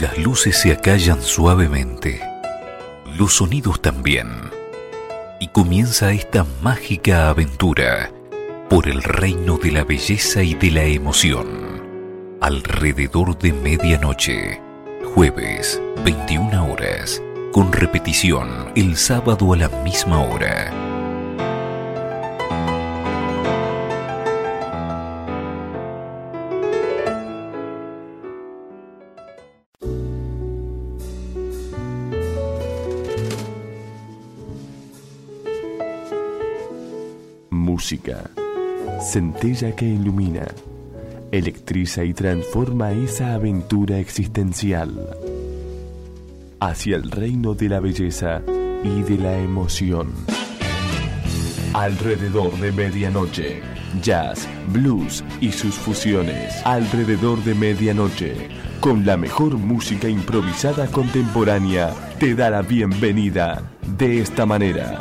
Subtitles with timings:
[0.00, 2.20] Las luces se acallan suavemente,
[3.16, 4.28] los sonidos también,
[5.40, 8.10] y comienza esta mágica aventura
[8.68, 11.46] por el reino de la belleza y de la emoción.
[12.42, 14.60] Alrededor de medianoche,
[15.14, 17.22] jueves, 21 horas,
[17.52, 20.85] con repetición el sábado a la misma hora.
[37.86, 38.28] Música,
[39.00, 40.44] centella que ilumina,
[41.30, 45.08] electriza y transforma esa aventura existencial
[46.58, 48.42] hacia el reino de la belleza
[48.82, 50.12] y de la emoción.
[51.74, 53.62] Alrededor de medianoche,
[54.02, 56.54] jazz, blues y sus fusiones.
[56.66, 58.48] Alrededor de medianoche,
[58.80, 63.62] con la mejor música improvisada contemporánea, te da la bienvenida
[63.96, 64.98] de esta manera.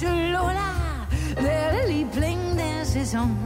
[0.00, 1.06] Fesche Lola,
[1.36, 3.36] der Liebling der Saison.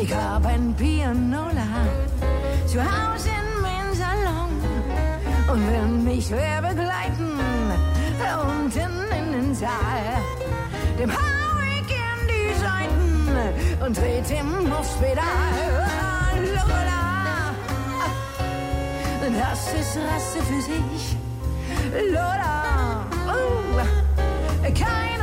[0.00, 1.86] Ich hab ein Pianola
[2.66, 4.50] zu Hause in meinem Salon.
[5.50, 7.40] Und wenn mich wer begleiten,
[8.42, 10.22] unten in den Saal,
[10.98, 15.24] dem hau ich in die Seiten und dreht ihm aufs Pedal.
[16.56, 17.54] Lola,
[19.40, 21.16] das ist Rasse für sich.
[22.12, 23.78] Lola, oh,
[24.74, 25.17] keine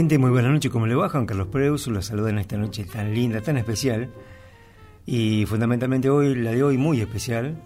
[0.00, 1.10] Muy buena noche, ¿cómo le va?
[1.10, 4.08] Juan Carlos Preus, los saluda en esta noche tan linda, tan especial.
[5.04, 7.60] Y fundamentalmente hoy, la de hoy muy especial,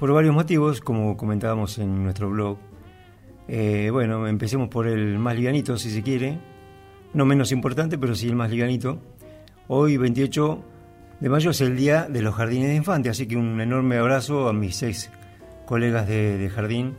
[0.00, 2.58] por varios motivos, como comentábamos en nuestro blog.
[3.46, 6.40] Eh, bueno, empecemos por el más livianito, si se quiere.
[7.14, 8.98] No menos importante, pero sí el más livianito.
[9.68, 10.64] Hoy, 28
[11.20, 14.48] de mayo, es el Día de los Jardines de Infantes, así que un enorme abrazo
[14.48, 15.12] a mis seis
[15.64, 16.94] colegas de, jardín,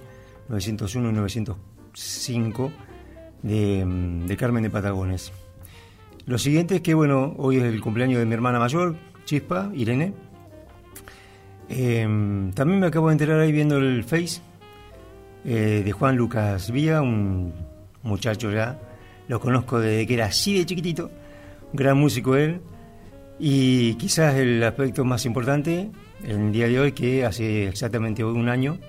[0.48, 2.72] 901 y 905,
[3.44, 5.32] de, Carmen de Patagones.
[6.26, 8.96] Lo siguiente es que, bueno, hoy es el cumpleaños de mi hermana mayor,
[9.26, 10.14] Chispa, Irene.
[11.70, 14.42] Em, también me acabo de enterar ahí viendo el Face
[15.46, 17.54] eh, de Juan Lucas Vía, un
[18.04, 18.80] muchacho ya,
[19.28, 21.12] lo conozco desde que era así de chiquitito,
[21.74, 22.62] gran músico él,
[23.40, 25.92] y quizás el aspecto más importante
[26.24, 28.80] en el día de hoy, que hace exactamente un año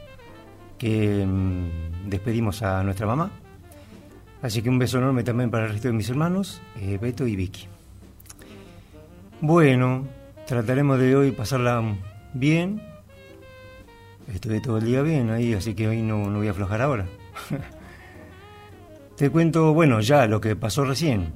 [0.79, 1.71] que em,
[2.07, 3.31] despedimos a nuestra mamá,
[4.43, 7.37] Así que un beso enorme también para el resto de mis hermanos, eh, Beto y
[7.37, 7.67] Vicky.
[9.43, 10.07] Bueno,
[10.47, 11.83] trataremos de hoy pasarla
[12.33, 12.83] bien.
[14.33, 17.07] Estuve todo el día bien ahí, así que hoy no, no voy a aflojar ahora.
[19.17, 21.33] Te cuento, bueno, ya lo que pasó recién.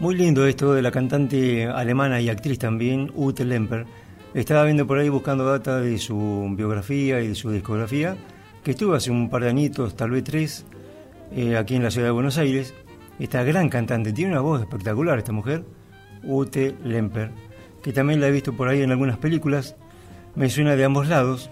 [0.00, 3.86] Muy lindo esto de la cantante alemana y actriz también, Ute Lemper.
[4.34, 8.16] Estaba viendo por ahí buscando data de su biografía y de su discografía,
[8.62, 10.66] que estuvo hace un par de añitos, tal vez tres,
[11.32, 12.74] eh, aquí en la ciudad de Buenos Aires.
[13.18, 15.64] Esta gran cantante, tiene una voz espectacular esta mujer,
[16.22, 17.30] Ute Lemper,
[17.82, 19.76] que también la he visto por ahí en algunas películas,
[20.34, 21.50] me suena de ambos lados.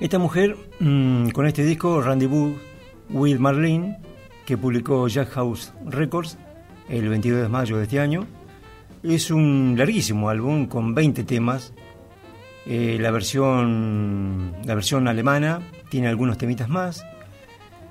[0.00, 2.56] Esta mujer, mm, con este disco, Rendezvous
[3.10, 3.98] with Marlene,
[4.46, 6.38] que publicó Jack House Records
[6.88, 8.26] el 22 de mayo de este año,
[9.02, 11.72] es un larguísimo álbum con 20 temas.
[12.66, 17.04] Eh, la, versión, la versión alemana tiene algunos temitas más.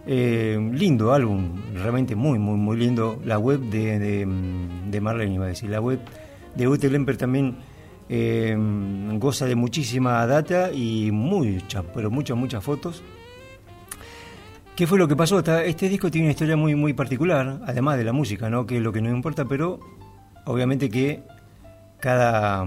[0.07, 3.19] Eh, lindo álbum, realmente muy, muy, muy lindo.
[3.24, 4.25] La web de,
[4.88, 6.00] de, Marlene, iba a decir, la web
[6.56, 7.57] de Ute Lemper también
[8.09, 8.56] eh,
[9.19, 13.03] goza de muchísima data y muchas, pero muchas, muchas fotos.
[14.75, 15.39] ¿Qué fue lo que pasó?
[15.39, 18.65] Este disco tiene una historia muy, muy particular, además de la música, ¿no?
[18.65, 19.80] que es lo que nos importa, pero
[20.45, 21.24] obviamente que
[22.00, 22.65] cada,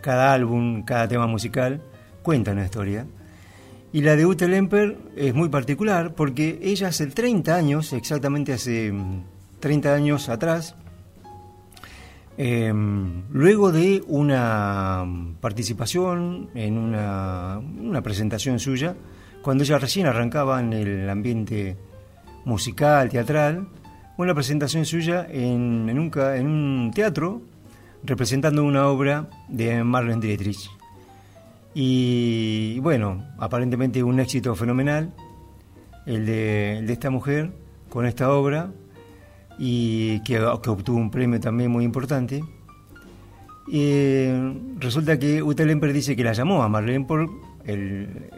[0.00, 1.82] cada álbum, cada tema musical
[2.22, 3.06] cuenta una historia.
[3.92, 8.92] Y la de Ute Lemper es muy particular porque ella hace 30 años, exactamente hace
[9.58, 10.76] 30 mm, años atrás,
[12.38, 15.04] em, luego de una
[15.40, 17.60] participación en una,
[18.02, 18.94] presentación suya,
[19.42, 21.76] cuando ella recién arrancaba en el ambiente
[22.44, 23.66] musical, teatral,
[24.16, 27.42] una presentación suya en, en, un, en un teatro
[28.04, 30.79] representando una obra de Marlene Dietrich.
[31.74, 35.12] Y bueno, aparentemente un éxito fenomenal
[36.06, 37.52] el de, esta mujer
[37.88, 38.72] con esta obra
[39.58, 42.42] y que, obtuvo un premio también muy importante.
[43.68, 44.26] Y
[44.78, 47.30] resulta que Ute Lemper dice que la llamó a Marlene por
[47.64, 48.30] el,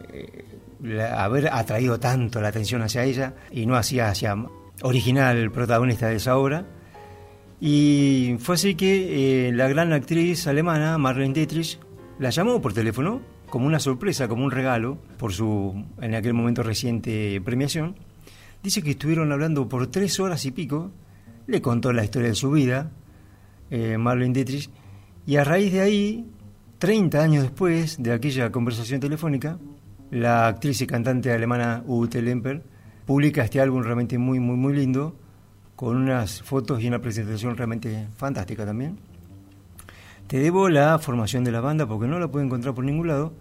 [1.14, 4.37] haber atraído tanto la atención hacia ella y no hacía hacia
[4.82, 6.67] original protagonista de esa obra.
[7.61, 11.78] Y fue así que eh, la gran actriz alemana Marlene Dietrich
[12.23, 13.21] la llamó por teléfono
[13.51, 17.97] como una sorpresa, como un regalo, por su en aquel momento reciente premiación.
[18.63, 20.93] Dice que estuvieron hablando por tres horas y pico,
[21.49, 22.93] le contó la historia de su vida,
[23.71, 23.99] eh,
[24.31, 24.71] Dietrich,
[25.27, 26.31] y a raíz de ahí,
[26.79, 29.59] 30 años después de aquella conversación telefónica,
[30.13, 32.63] la actriz y cantante alemana Ute Lemper
[33.05, 35.17] publica este álbum realmente muy, muy, muy lindo,
[35.75, 39.12] con unas fotos y una presentación realmente fantástica también.
[40.33, 43.35] Te debo la formación de la banda porque no la puedo encontrar por ningún lado,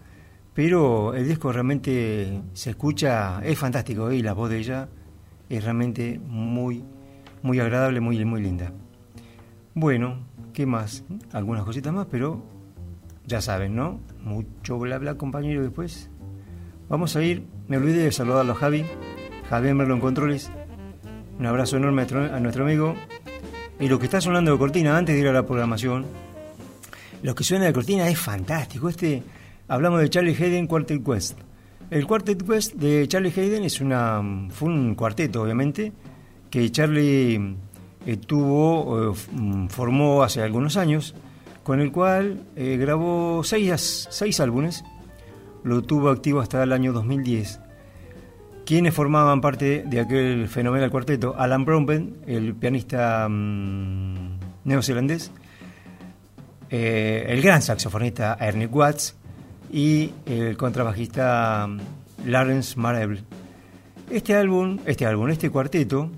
[0.54, 4.90] pero el disco realmente se escucha, es fantástico y la voz de ella
[5.48, 6.84] es realmente muy,
[7.44, 8.74] muy agradable, muy, muy linda.
[9.74, 10.18] Bueno,
[10.52, 11.06] ¿qué más?
[11.32, 12.44] Algunas cositas más, pero
[13.26, 14.02] ya saben, ¿no?
[14.22, 16.10] Mucho bla bla, compañero, después.
[16.90, 18.84] Vamos a ir, me olvidé de saludarlo a Javi,
[19.50, 20.52] Javier Merlo Controles.
[21.40, 22.96] Un abrazo enorme a nuestro amigo.
[23.80, 26.06] Y lo que está sonando de cortina, antes de ir a la programación,
[27.24, 28.90] lo que suena de cortina es fantástico.
[28.90, 29.24] Este,
[29.68, 31.38] hablamos de Charlie Hayden Quartet Quest.
[31.90, 35.92] El Quartet Quest de Charlie Hayden es una, fue un cuarteto, obviamente,
[36.50, 37.56] que Charlie
[38.06, 39.16] eh, tuvo, eh,
[39.70, 41.14] formó hace algunos años,
[41.64, 44.84] con el cual eh, grabó seis, seis álbumes,
[45.64, 47.60] lo tuvo activo hasta el año 2010.
[48.66, 55.32] Quienes formaban parte de aquel fenomenal cuarteto, Alan Brompen, el pianista mm, neozelandés,
[56.72, 59.16] eh, el gran saxofonista Ernie Watts
[59.72, 61.80] y el contrabajista um,
[62.26, 63.22] Lawrence Marable.
[64.10, 66.10] Este álbum, este álbum, este cuarteto,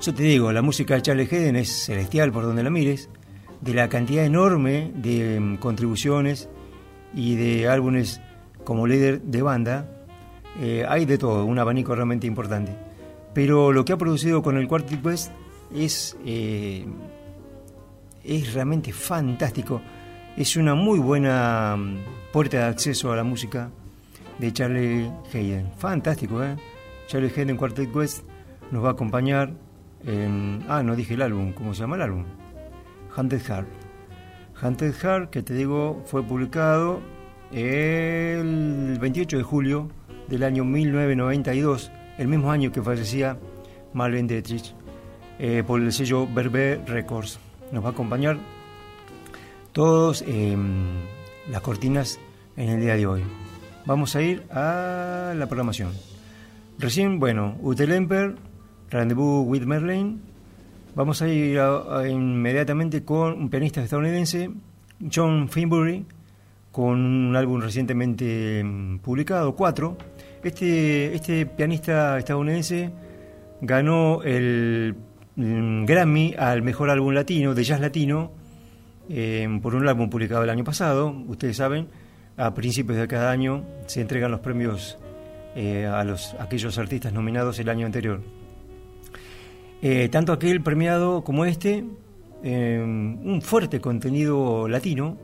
[0.00, 3.08] yo te digo, la música de Charlie Hayden es celestial por donde la mires,
[3.60, 6.48] de la cantidad enorme de um, contribuciones
[7.12, 8.20] y de álbumes
[8.62, 9.88] como líder de banda,
[10.60, 12.72] eh, hay de todo, un abanico realmente importante.
[13.34, 15.32] Pero lo que ha producido con el Quartet West
[15.74, 16.86] es eh,
[18.26, 19.80] es realmente fantástico.
[20.36, 21.98] Es una muy buena mm,
[22.32, 23.70] puerta de acceso a la música
[24.38, 25.70] de Charlie Hayden.
[25.78, 26.56] Fantástico, ¿eh?
[27.06, 28.24] Charlie Hayden Quartet West
[28.70, 29.52] nos va a acompañar
[30.04, 30.64] en...
[30.68, 32.24] Ah, no dije el álbum, ¿cómo se llama el álbum?
[33.16, 33.68] Hunted Heart.
[34.62, 37.00] Hunted Heart, que te digo, fue publicado
[37.52, 39.88] el 28 de julio
[40.28, 43.38] del año 1992, el mismo año que fallecía
[43.92, 44.74] Marlene Dietrich,
[45.38, 47.38] eh, por el sello Berber Records.
[47.72, 48.38] Nos va a acompañar
[49.72, 50.86] todos em,
[51.50, 52.18] las cortinas
[52.56, 53.22] en el día de hoy.
[53.84, 55.92] Vamos a ir a la programación.
[56.78, 58.36] Recién, bueno, Utelemper,
[58.90, 60.20] Rendezvous with Merlin.
[60.94, 61.60] Vamos a ir
[62.08, 64.50] inmediatamente con un pianista estadounidense,
[65.12, 66.06] John Finbury,
[66.72, 69.96] con un álbum recientemente em, publicado, Cuatro.
[70.42, 72.90] Este, este pianista estadounidense
[73.60, 74.94] ganó el
[75.36, 78.32] Grammy al mejor álbum latino, de jazz latino,
[79.08, 81.14] em, por un álbum publicado el año pasado.
[81.28, 81.88] Ustedes saben,
[82.36, 84.98] a principios de cada año se entregan los premios
[85.54, 88.20] eh, a los, aquellos artistas nominados el año anterior.
[89.82, 91.84] Eh, tanto aquel premiado como este,
[92.42, 95.18] em, un fuerte contenido latino,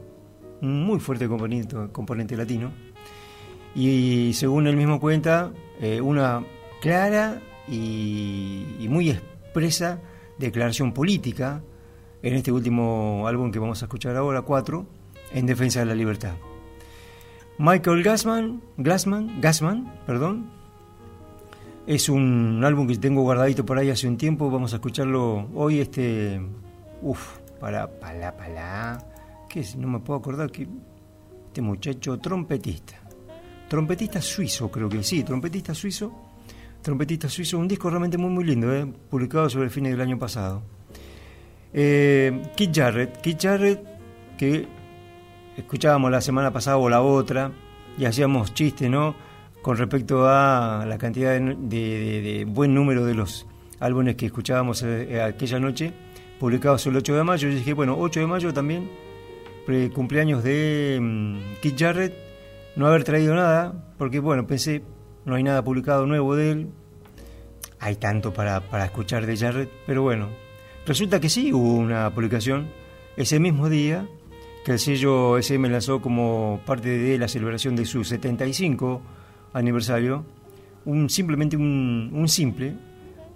[0.61, 2.71] un muy fuerte componente, latino,
[3.75, 5.51] y según él mismo cuenta,
[5.81, 6.45] eh, una
[6.81, 9.09] clara y, muy
[9.53, 10.01] expresa
[10.39, 11.63] declaración política
[12.23, 14.87] en este último álbum que vamos a escuchar ahora, 4,
[15.35, 16.33] en defensa de la libertad.
[17.59, 20.51] Michael Gassman, Glassman, Gassman, perdón,
[21.87, 25.81] es un álbum que tengo guardadito por ahí hace un tiempo, vamos a escucharlo hoy,
[25.81, 26.41] este,
[27.03, 29.05] uff, para, para, para,
[29.51, 29.77] ¿qué es?
[29.77, 30.67] No me puedo acordar que
[31.49, 32.95] este muchacho trompetista,
[33.69, 36.32] trompetista suizo creo que sí, trompetista suizo,
[36.83, 38.87] trompetista suizo, un disco realmente muy muy lindo, ¿eh?
[39.09, 40.63] publicado sobre el fin del año pasado.
[41.73, 43.81] Eh, Keith Jarrett, Keith Jarrett
[44.37, 44.67] que
[45.57, 47.53] escuchábamos la semana pasada o la otra
[47.97, 49.15] y hacíamos chistes, ¿no?
[49.63, 53.47] Con respecto a la cantidad de, buen número de los
[53.79, 55.93] álbumes que escuchábamos eh, aquella noche,
[56.41, 57.49] publicados el 8 de mayo.
[57.49, 58.91] Yo dije, bueno, 8 de mayo también,
[59.95, 62.15] cumpleaños de um, Keith Jarrett,
[62.75, 64.83] no haber traído nada, porque bueno, pensé,
[65.25, 66.69] no hay nada publicado nuevo de él,
[67.79, 70.29] hay tanto para, para escuchar de Jarrett, pero bueno,
[70.87, 72.69] resulta que sí hubo una publicación
[73.17, 74.07] ese mismo día
[74.65, 79.03] que el sello SM lanzó como parte de la celebración de su 75
[79.53, 80.25] aniversario,
[80.85, 82.75] un, simplemente un, simple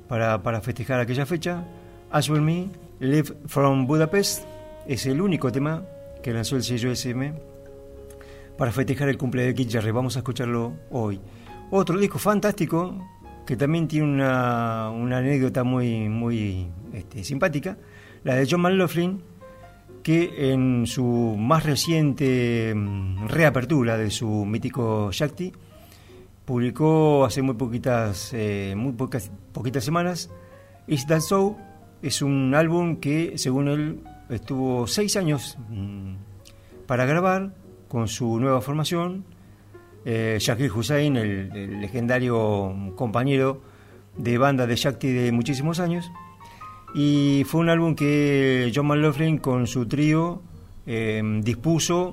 [0.08, 1.64] para, para, festejar aquella fecha.
[2.10, 4.44] As With Me, Live From Budapest,
[4.86, 5.84] es el único tema
[6.22, 7.34] que lanzó el sello SM
[8.56, 9.94] para festejar el cumpleaños de Kid Jarrett.
[9.94, 11.20] Vamos a escucharlo hoy.
[11.70, 12.94] Otro disco fantástico
[13.46, 17.78] que también tiene una, anécdota muy, muy este, simpática,
[18.24, 19.22] la de John McLaughlin,
[20.02, 25.52] que en su más reciente mm, reapertura de su mítico Shakti,
[26.44, 30.30] publicó hace muy poquitas, eh, muy pocas, poquitas semanas,
[30.86, 31.56] Is That So,
[32.02, 36.14] es un álbum que según él estuvo seis años mm,
[36.86, 37.54] para grabar
[37.88, 39.24] con su nueva formación,
[40.08, 43.60] eh, Shakir Hussain, el, legendario compañero
[44.16, 46.08] de banda de Shakti de muchísimos años,
[46.94, 50.42] y fue un álbum que John McLaughlin con su trío
[50.86, 52.12] em, dispuso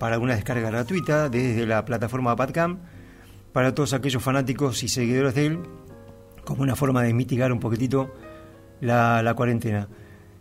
[0.00, 2.80] para una descarga gratuita desde la plataforma Padcam
[3.52, 5.60] para todos aquellos fanáticos y seguidores de él,
[6.44, 8.12] como una forma de mitigar un poquitito
[8.80, 9.86] la, cuarentena.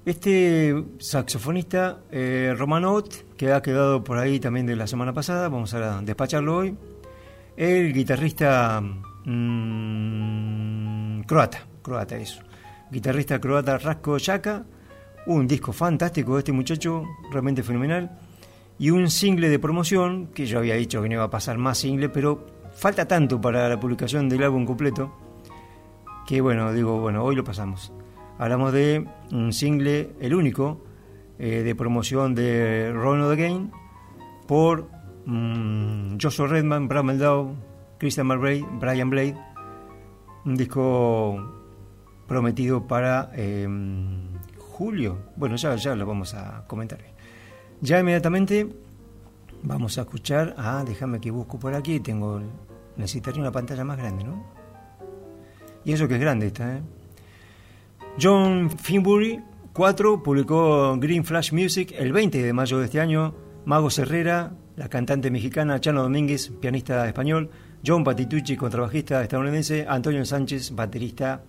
[0.05, 5.73] Este saxofonista, eh, Romanot, que ha quedado por ahí también de la semana pasada, vamos
[5.73, 6.75] a despacharlo hoy.
[7.55, 8.81] El guitarrista
[9.25, 12.43] mm, croata, croata eso
[12.91, 14.65] guitarrista croata Rasko Yaka,
[15.27, 18.11] un disco fantástico de este muchacho, realmente fenomenal,
[18.77, 21.77] y un single de promoción, que yo había dicho que no iba a pasar más
[21.77, 25.15] single, pero falta tanto para la publicación del álbum completo,
[26.27, 27.93] que bueno, digo, bueno, hoy lo pasamos.
[28.37, 30.81] Hablamos de un single, el único,
[31.39, 33.71] eh, de promoción de Ronald Again,
[34.47, 34.89] por
[35.25, 37.55] mm, Joshua Redman, Brad Meldau,
[37.97, 39.35] Christian McRae, Brian Blade,
[40.45, 41.59] un disco
[42.27, 45.17] prometido para em, julio.
[45.35, 46.99] Bueno, ya, ya lo vamos a comentar.
[47.81, 48.67] Ya inmediatamente
[49.63, 50.55] vamos a escuchar.
[50.57, 51.99] Ah, déjame que busco por aquí.
[51.99, 52.41] Tengo.
[52.97, 54.43] Necesitaría una pantalla más grande, ¿no?
[55.85, 56.81] Y eso que es grande esta, ¿eh?
[58.21, 59.41] John Finbury,
[59.73, 63.33] 4, publicó Green Flash Music el 20 de mayo de este año.
[63.65, 67.49] Mago Herrera, la cantante mexicana, Chano Domínguez, pianista español,
[67.85, 71.43] John Patitucci, contrabajista estadounidense, Antonio Sánchez, baterista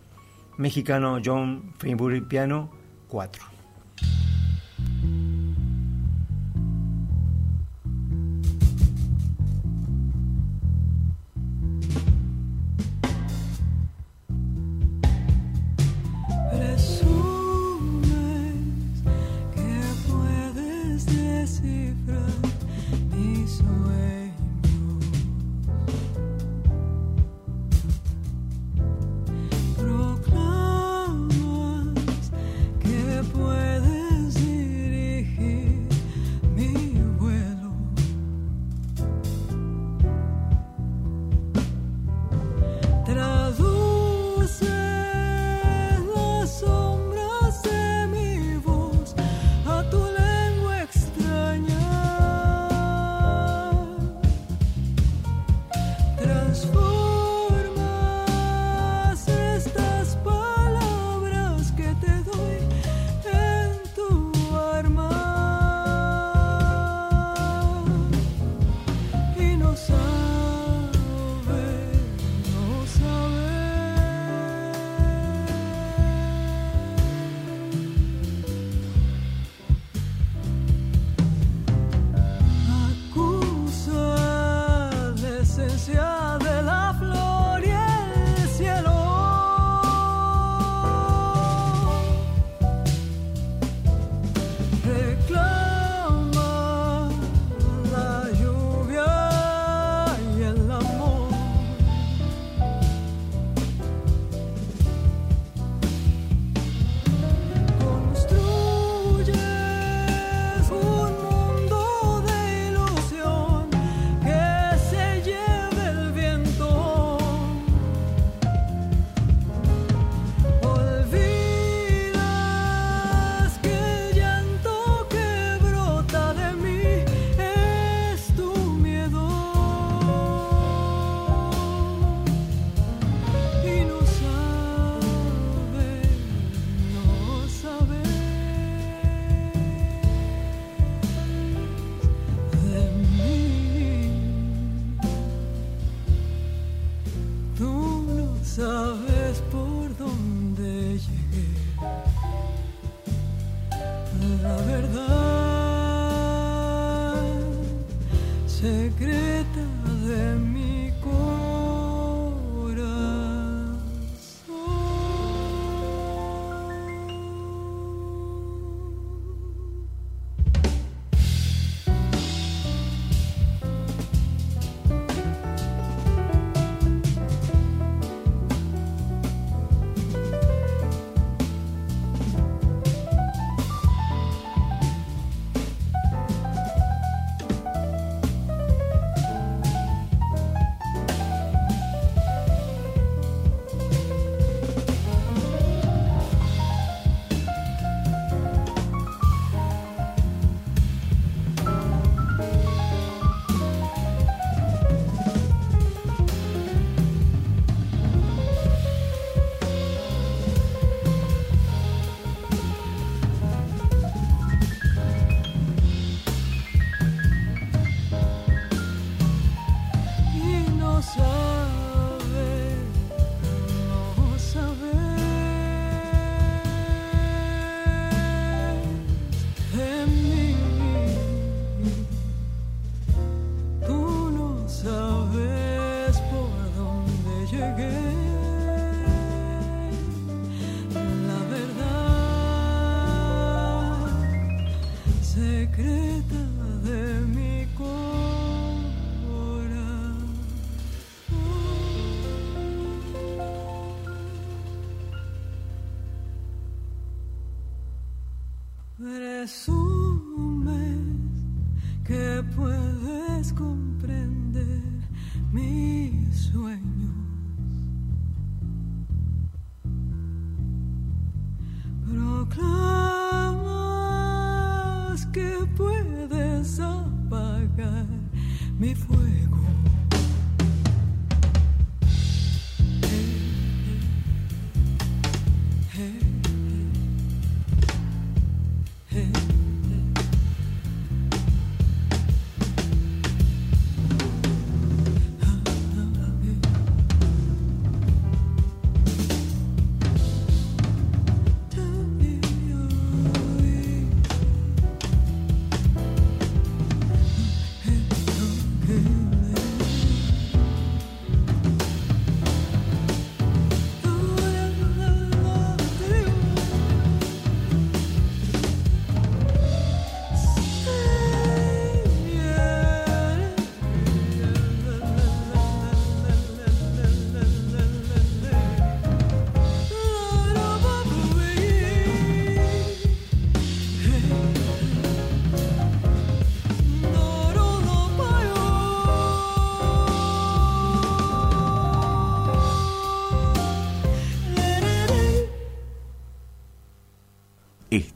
[0.58, 2.70] mexicano John Finbury Piano
[3.08, 3.42] 4.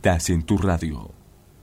[0.05, 1.11] Estás en tu radio.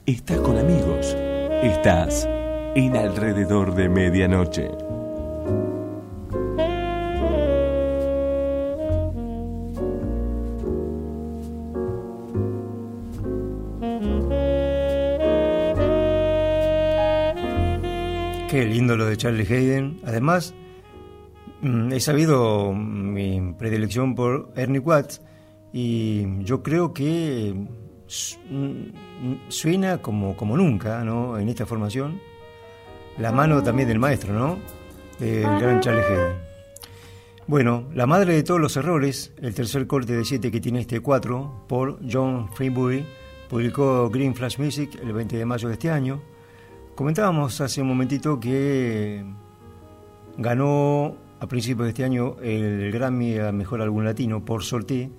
[0.07, 1.15] Estás con amigos.
[1.61, 2.27] Estás
[2.73, 4.67] en alrededor de medianoche.
[18.49, 19.99] Qué lindo lo de Charlie Hayden.
[20.03, 20.55] Además,
[21.61, 25.21] mm, he sabido mi predilección por Ernie Watts
[25.71, 27.53] y yo creo que
[29.47, 31.37] suena como, como nunca ¿no?
[31.37, 32.19] en esta formación.
[33.17, 34.57] La mano también del maestro, ¿no?
[35.19, 36.51] Del gran Charlie Hayden.
[37.47, 41.01] Bueno, La madre de todos los errores, el tercer corte de 7 que tiene este
[41.01, 43.05] 4, por John Freebury,
[43.49, 46.21] publicó Green Flash Music el 20 de mayo de este año.
[46.95, 49.25] Comentábamos hace un momentito que
[50.37, 55.11] ganó a principios de este año el Grammy a Mejor Álbum Latino por Sorté,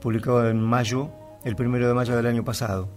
[0.00, 1.10] publicado en mayo,
[1.44, 2.88] el primero de mayo del año pasado.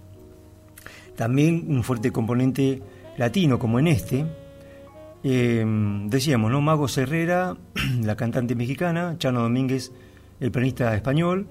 [1.16, 2.82] También un fuerte componente
[3.18, 4.26] latino como en este.
[5.24, 5.66] Eh,
[6.08, 6.62] decíamos, ¿no?
[6.62, 7.56] Mago Herrera,
[8.04, 9.92] la cantante mexicana, Chano Domínguez,
[10.40, 11.48] el pianista español,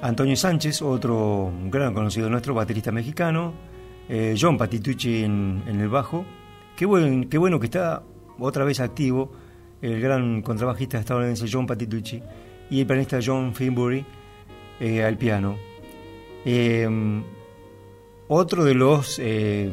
[0.00, 3.54] Antonio Sánchez, otro gran conocido nuestro, baterista mexicano,
[4.08, 6.24] eh, John Patitucci en, el bajo.
[6.76, 6.86] Qué,
[7.30, 8.02] qué bueno que está
[8.38, 9.32] otra vez activo
[9.80, 12.22] el gran contrabajista estadounidense John Patitucci
[12.70, 14.04] y el pianista John Finbury
[14.80, 15.56] eh, al piano.
[16.44, 16.88] Eh,
[18.28, 19.70] otro de los eh,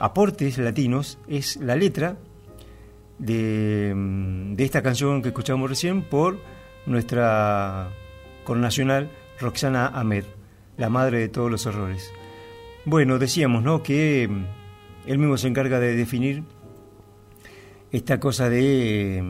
[0.00, 2.16] aportes latinos es la letra
[3.18, 3.92] de,
[4.54, 6.38] de esta canción que escuchamos recién por
[6.86, 7.90] nuestra
[8.44, 10.24] connacional Roxana Ahmed,
[10.76, 12.10] la madre de todos los errores.
[12.84, 13.82] Bueno, decíamos, ¿no?
[13.82, 14.24] Que
[15.06, 16.42] él mismo se encarga de definir
[17.92, 19.22] esta cosa de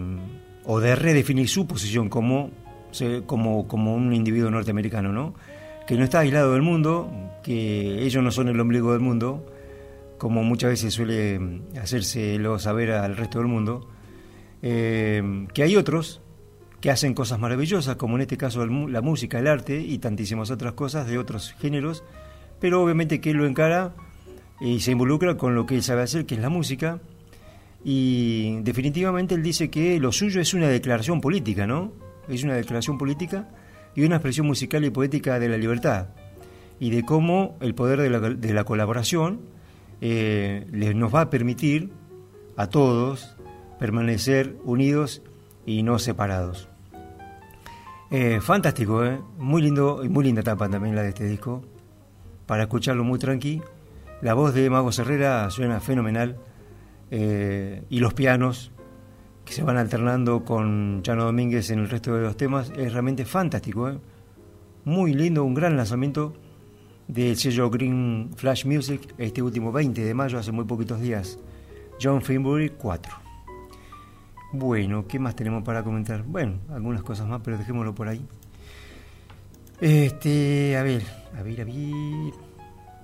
[0.64, 2.50] o de redefinir su posición como,
[3.26, 5.34] como, como un individuo norteamericano, ¿no?
[5.86, 7.10] Que no está aislado del mundo,
[7.42, 9.44] que ellos no son el ombligo del mundo,
[10.18, 13.88] como muchas veces suele hacérselo saber al resto del mundo,
[14.62, 16.22] eh, que hay otros
[16.80, 20.72] que hacen cosas maravillosas, como en este caso la música, el arte y tantísimas otras
[20.74, 22.04] cosas de otros géneros,
[22.60, 23.94] pero obviamente que él lo encara
[24.60, 27.00] y se involucra con lo que él sabe hacer, que es la música,
[27.84, 31.92] y definitivamente él dice que lo suyo es una declaración política, ¿no?
[32.28, 33.48] Es una declaración política
[33.94, 36.08] y una expresión musical y poética de la libertad,
[36.80, 39.40] y de cómo el poder de la, colaboración
[40.00, 41.90] eh, nos va a permitir
[42.56, 43.36] a todos
[43.78, 45.22] permanecer unidos
[45.66, 46.68] y no separados.
[48.10, 49.20] Eh, fantástico, ¿eh?
[49.38, 51.62] muy lindo y muy linda tapa también la de este disco.
[52.46, 53.62] Para escucharlo muy tranqui.
[54.20, 56.36] La voz de Mago Herrera suena fenomenal.
[57.10, 58.72] Eh, y los pianos
[59.44, 63.24] que se van alternando con Chano Domínguez en el resto de los temas es realmente
[63.24, 63.88] fantástico.
[63.88, 63.98] ¿eh?
[64.84, 66.34] Muy lindo, un gran lanzamiento
[67.08, 71.38] del sello Green Flash Music este último 20 de mayo, hace muy poquitos días.
[72.00, 73.12] John Finbury 4.
[74.52, 76.22] Bueno, ¿qué más tenemos para comentar?
[76.22, 78.24] Bueno, algunas cosas más, pero dejémoslo por ahí.
[79.80, 81.02] Este, a ver,
[81.36, 81.74] a ver, a ver.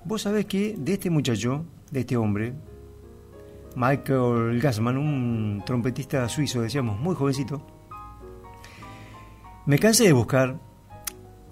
[0.04, 2.54] Vos sabés que de este muchacho, de este hombre,
[3.76, 7.62] Michael Gassman, un trompetista suizo, decíamos, muy jovencito,
[9.66, 10.58] me cansé de buscar.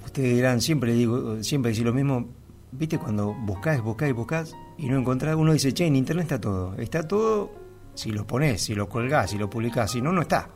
[0.05, 2.29] Ustedes dirán, siempre digo, siempre decir lo mismo.
[2.73, 5.37] ¿Viste cuando buscás, buscás buscás y no encontrás?
[5.37, 6.75] Uno dice, che, en internet está todo.
[6.77, 7.51] Está todo
[7.95, 10.51] si lo pones, si lo colgás, si lo publicás, si no, no está.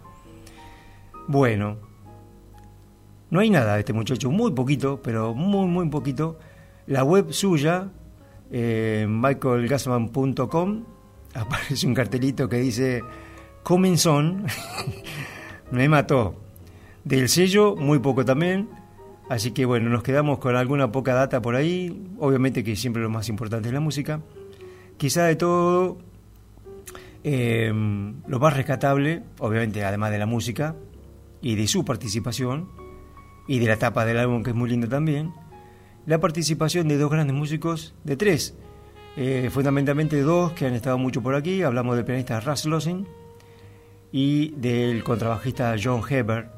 [1.28, 1.76] Bueno,
[3.30, 6.38] no hay nada de este muchacho, muy poquito, pero muy, muy poquito.
[6.86, 7.90] La web suya,
[8.50, 10.84] eh, michaelgassman.com,
[11.34, 13.02] aparece un cartelito que dice
[13.62, 14.46] Coming Son,
[15.70, 16.36] me mató.
[17.04, 18.68] Del sello, muy poco también.
[19.28, 22.08] Así que bueno, nos quedamos con alguna poca data por ahí.
[22.18, 24.20] Obviamente que siempre lo más importante es la música.
[24.98, 25.98] Quizá de todo
[27.24, 27.72] eh,
[28.26, 30.76] lo más rescatable, obviamente, además de la música
[31.40, 32.68] y de su participación,
[33.46, 35.32] y de la tapa del álbum que es muy linda también,
[36.06, 38.56] la participación de dos grandes músicos, de tres,
[39.16, 43.06] eh, fundamentalmente dos que han estado mucho por aquí, hablamos del pianista Russ Losing
[44.10, 46.50] y del contrabajista John Heber.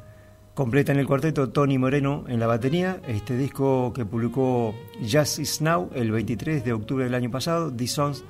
[0.55, 5.61] Completa en el cuarteto Tony Moreno en la batería, este disco que publicó Just Is
[5.61, 8.25] Now el 23 de octubre del año pasado, The Songs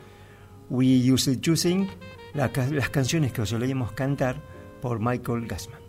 [0.71, 1.87] We Used to Sing,
[2.33, 4.37] las canciones que os solíamos cantar
[4.81, 5.84] por Michael Gassman.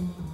[0.00, 0.29] Mm-hmm.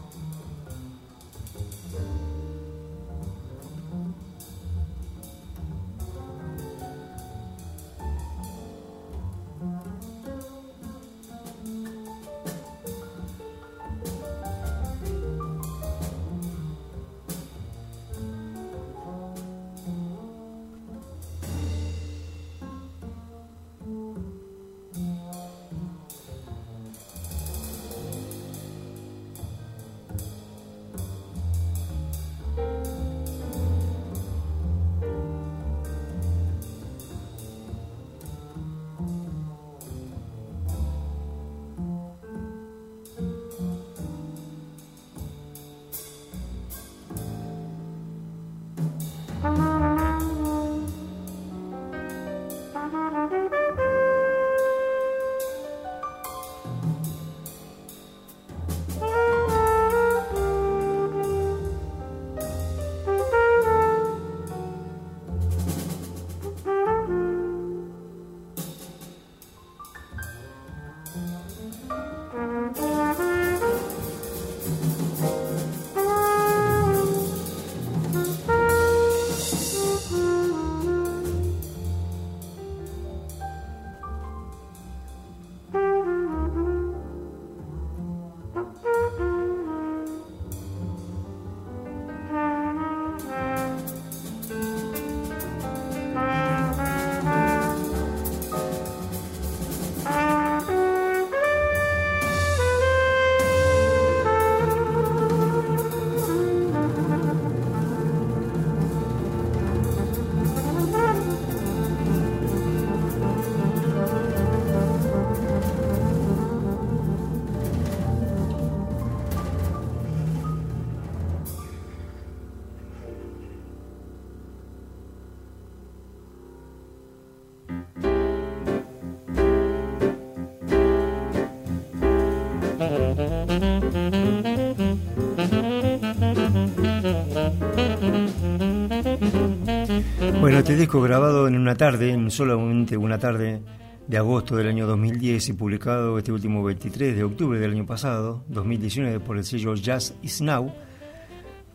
[140.66, 143.62] Este disco grabado en una tarde, en solamente una tarde
[144.08, 148.42] de agosto del año 2010 y publicado este último 23 de octubre del año pasado,
[148.48, 150.74] 2019, por el sello Jazz Is Now,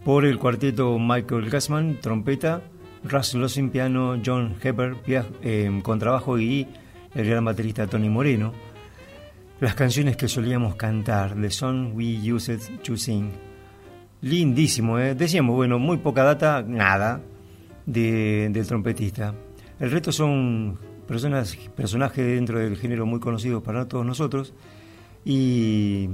[0.04, 2.63] por el cuarteto Michael Gassman, trompeta,
[3.06, 4.97] Russ Lossin, piano, John Hepper,
[5.41, 6.67] eh, contrabajo y
[7.15, 8.51] el gran baterista Tony Moreno.
[9.62, 13.32] Las canciones que solíamos cantar, The Song We Used to Sing.
[14.19, 15.15] Lindísimo, ¿eh?
[15.15, 17.21] Decíamos, bueno, muy poca data, nada,
[17.86, 19.34] de, del trompetista.
[19.79, 20.77] El resto son
[21.08, 24.54] personas, personajes dentro del género muy conocidos para todos nosotros
[25.25, 26.10] y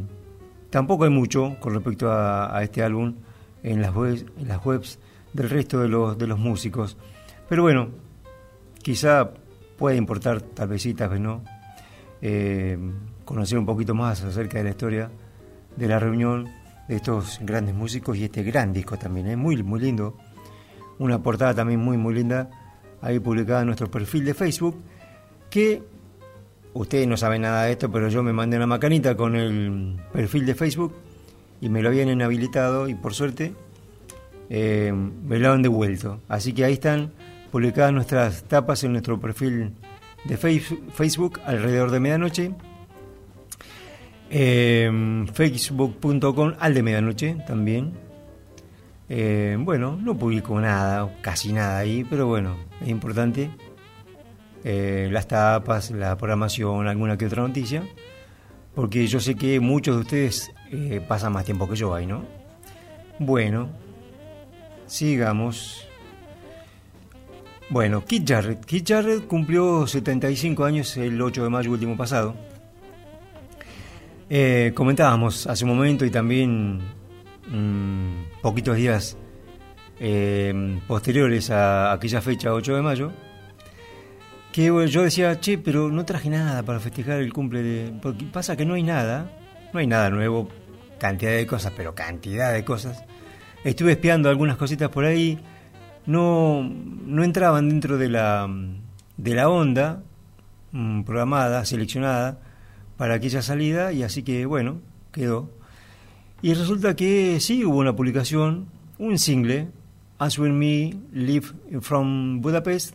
[0.69, 3.15] tampoco hay mucho con respecto a, este álbum
[3.63, 4.99] en las, webs, en las webs
[5.33, 6.97] del resto de los, de los músicos.
[7.49, 7.89] Pero bueno,
[8.81, 9.29] quizá
[9.77, 10.85] puede importar, tal vez
[11.19, 11.43] no,
[12.21, 12.77] eh,
[13.23, 15.11] conocer un poquito más acerca de la historia
[15.75, 16.49] de la reunión
[16.87, 19.37] de estos grandes músicos y este gran disco también, es ¿eh?
[19.37, 20.17] muy, muy lindo
[20.99, 22.49] una portada también muy muy linda
[23.01, 24.81] ahí publicada en nuestro perfil de Facebook
[25.49, 25.83] que
[26.73, 30.45] ustedes no saben nada de esto pero yo me mandé una macanita con el perfil
[30.45, 30.93] de Facebook
[31.61, 33.53] y me lo habían inhabilitado y por suerte
[34.49, 36.21] eh, me lo han devuelto.
[36.27, 37.11] Así que ahí están
[37.51, 39.73] publicadas nuestras tapas en nuestro perfil
[40.25, 42.51] de Facebook alrededor de medianoche.
[44.29, 47.93] Eh, facebook.com al de medianoche también
[49.09, 53.49] eh, bueno, no publico nada, casi nada ahí, pero bueno, es importante.
[54.63, 57.83] Eh, las tapas, la programación, alguna que otra noticia,
[58.75, 62.25] porque yo sé que muchos de ustedes eh, pasan más tiempo que yo ahí, ¿no?
[63.19, 63.69] Bueno,
[64.87, 65.87] sigamos.
[67.69, 68.65] Bueno, Kit Jarrett.
[68.65, 72.35] Kit Jarrett cumplió 75 años el 8 de mayo último pasado.
[74.73, 76.81] comentábamos hace un momento y también
[77.49, 79.17] Mm, poquitos días
[79.99, 83.11] eh, posteriores a aquella fecha, 8 de mayo,
[84.51, 87.93] que yo decía, che, pero no traje nada para festejar el cumple de...
[88.01, 89.31] Porque pasa que no hay nada,
[89.71, 90.49] no hay nada nuevo,
[90.97, 93.03] cantidad de cosas, pero cantidad de cosas.
[93.63, 95.39] Estuve espiando algunas cositas por ahí,
[96.05, 98.49] no, no entraban dentro de la,
[99.17, 100.01] de la onda
[100.71, 102.39] mm, programada, seleccionada
[102.97, 104.79] para aquella salida, y así que bueno,
[105.11, 105.56] quedó.
[106.41, 108.67] Y resulta que sí hubo una publicación,
[108.99, 109.69] un single,
[110.19, 111.47] Answer Me Live
[111.81, 112.93] from Budapest,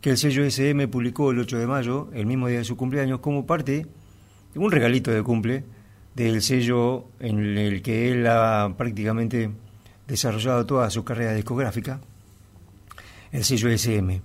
[0.00, 3.18] que el sello SM publicó el 8 de mayo, el mismo día de su cumpleaños,
[3.18, 3.84] como parte,
[4.54, 5.64] un regalito de cumple,
[6.14, 9.50] del sello en el que él ha prácticamente
[10.06, 12.00] desarrollado toda su carrera discográfica,
[13.32, 14.22] el sello SM.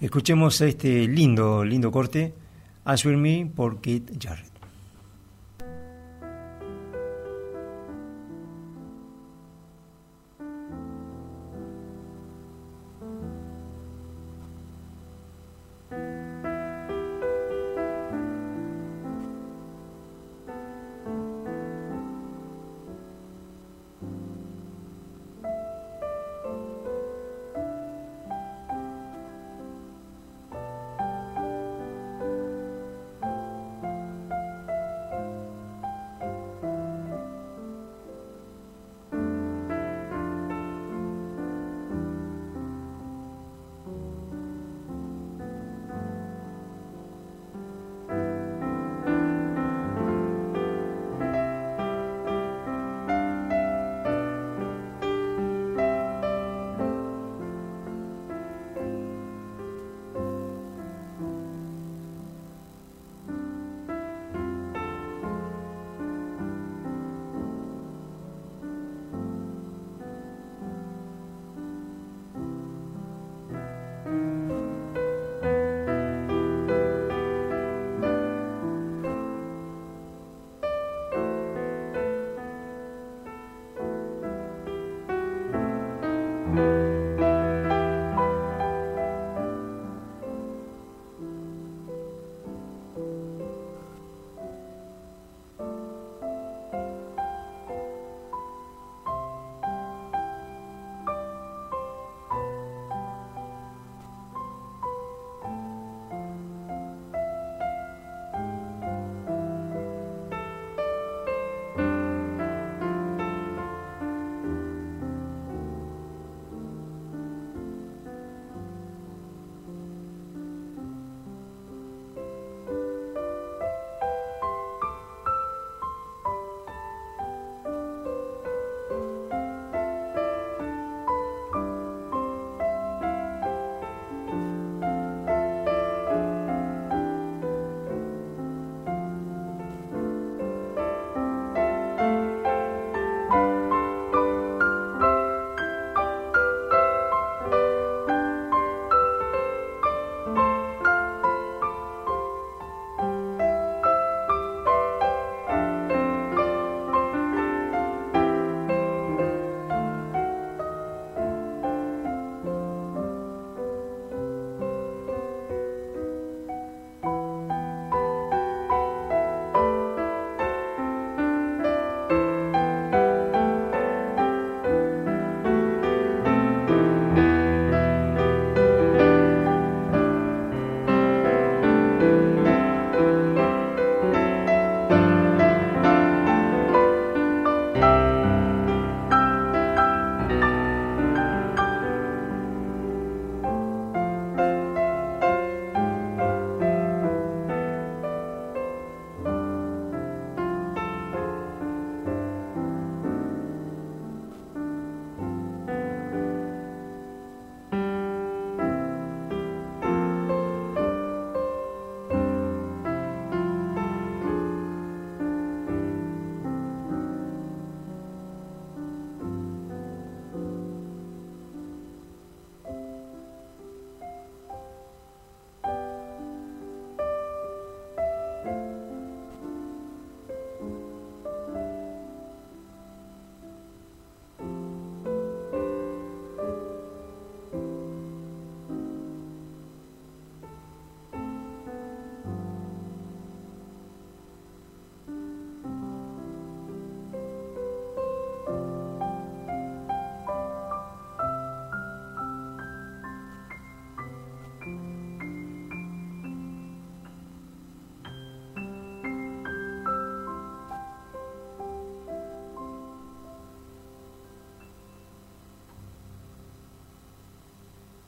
[0.00, 2.34] Escuchemos este lindo, lindo corte,
[2.84, 4.53] Answer Me por Kate Jarrett.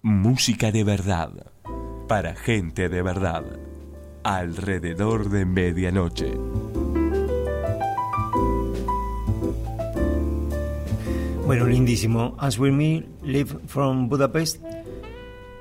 [0.09, 1.33] Música de verdad,
[2.07, 3.43] para gente de verdad,
[4.23, 6.33] alrededor de medianoche.
[11.45, 12.37] Bueno, lindísimo.
[12.39, 14.63] As With Me, Live from Budapest,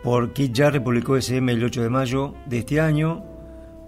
[0.04, 3.24] por Kid Jarrett, publicó SM el 8 de mayo de este año.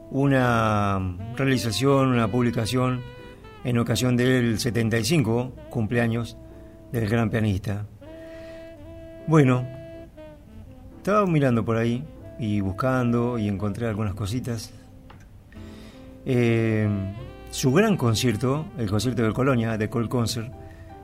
[0.10, 3.04] Una realización, una publicación
[3.64, 6.36] en ocasión del 75 cumpleaños
[6.92, 7.86] del gran pianista.
[9.28, 9.77] Bueno,
[11.08, 12.04] estaba mirando por ahí
[12.38, 14.74] y buscando y encontré algunas cositas.
[16.26, 16.86] Eh,
[17.50, 20.52] su gran concierto, el concierto de Colonia, de Cold Concert,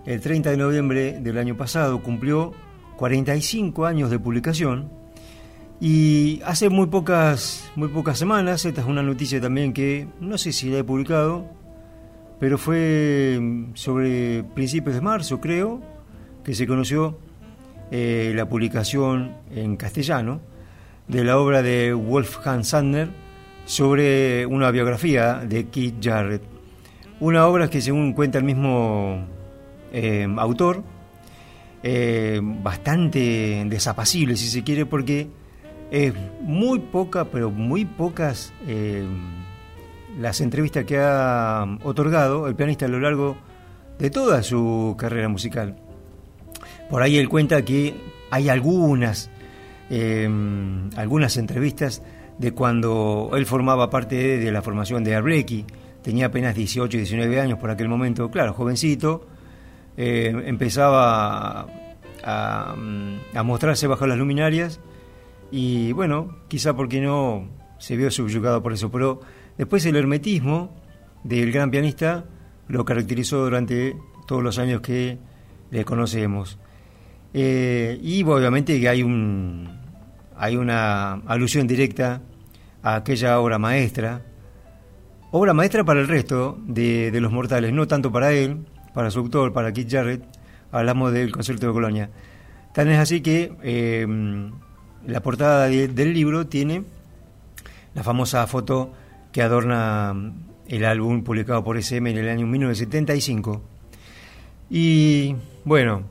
[0.06, 2.52] el 30 de noviembre del año pasado cumplió
[2.98, 4.92] 45 años de publicación
[5.80, 10.52] y hace muy pocas, muy pocas semanas, esta es una noticia también que no sé
[10.52, 11.46] si la he publicado,
[12.42, 13.40] pero fue
[13.76, 15.80] sobre principios de marzo creo,
[16.44, 17.18] que se conoció
[17.96, 20.42] eh, la publicación en castellano
[21.08, 23.10] de la obra de Wolfgang Sandner
[23.66, 26.42] sobre una biografía de Keith Jarrett.
[27.20, 29.24] Una obra que según cuenta el mismo
[29.92, 30.84] eh, autor,
[31.84, 35.28] eh, bastante desapacible, si se quiere, porque
[35.92, 39.06] es muy poca, pero muy pocas eh,
[40.20, 43.38] las entrevistas que ha otorgado el pianista a lo largo
[44.00, 45.83] de toda su carrera musical.
[46.90, 47.96] Por ahí él cuenta que
[48.30, 49.30] hay algunas,
[50.96, 52.02] algunas entrevistas
[52.38, 55.66] de cuando él formaba parte de, la formación de Arbecky,
[56.02, 59.28] tenía apenas 18, 19 años por aquel momento, claro, jovencito,
[59.96, 61.68] eh, empezaba
[62.24, 62.76] a,
[63.44, 64.80] mostrarse bajo las luminarias
[65.52, 69.22] y bueno, quizá porque no se vio subyugado por eso, pero
[69.58, 70.76] después el hermetismo
[71.24, 72.26] del gran pianista
[72.68, 75.20] lo caracterizó durante todos los años que
[75.70, 76.58] le conocemos.
[77.34, 79.68] Eh, y obviamente que hay un
[80.38, 82.22] hay una alusión directa
[82.82, 84.22] a aquella obra maestra,
[85.32, 89.54] obra maestra para el resto de, los mortales, no tanto para él, para su autor,
[89.54, 90.24] para Keith Jarrett,
[90.72, 92.10] hablamos del concierto de Colonia.
[92.74, 94.06] Tan es así que eh,
[95.06, 96.84] la portada del libro tiene
[97.94, 98.94] la famosa foto
[99.32, 100.34] que adorna
[100.68, 103.62] el álbum publicado por SM en el año 1975.
[104.70, 106.04] Y bueno,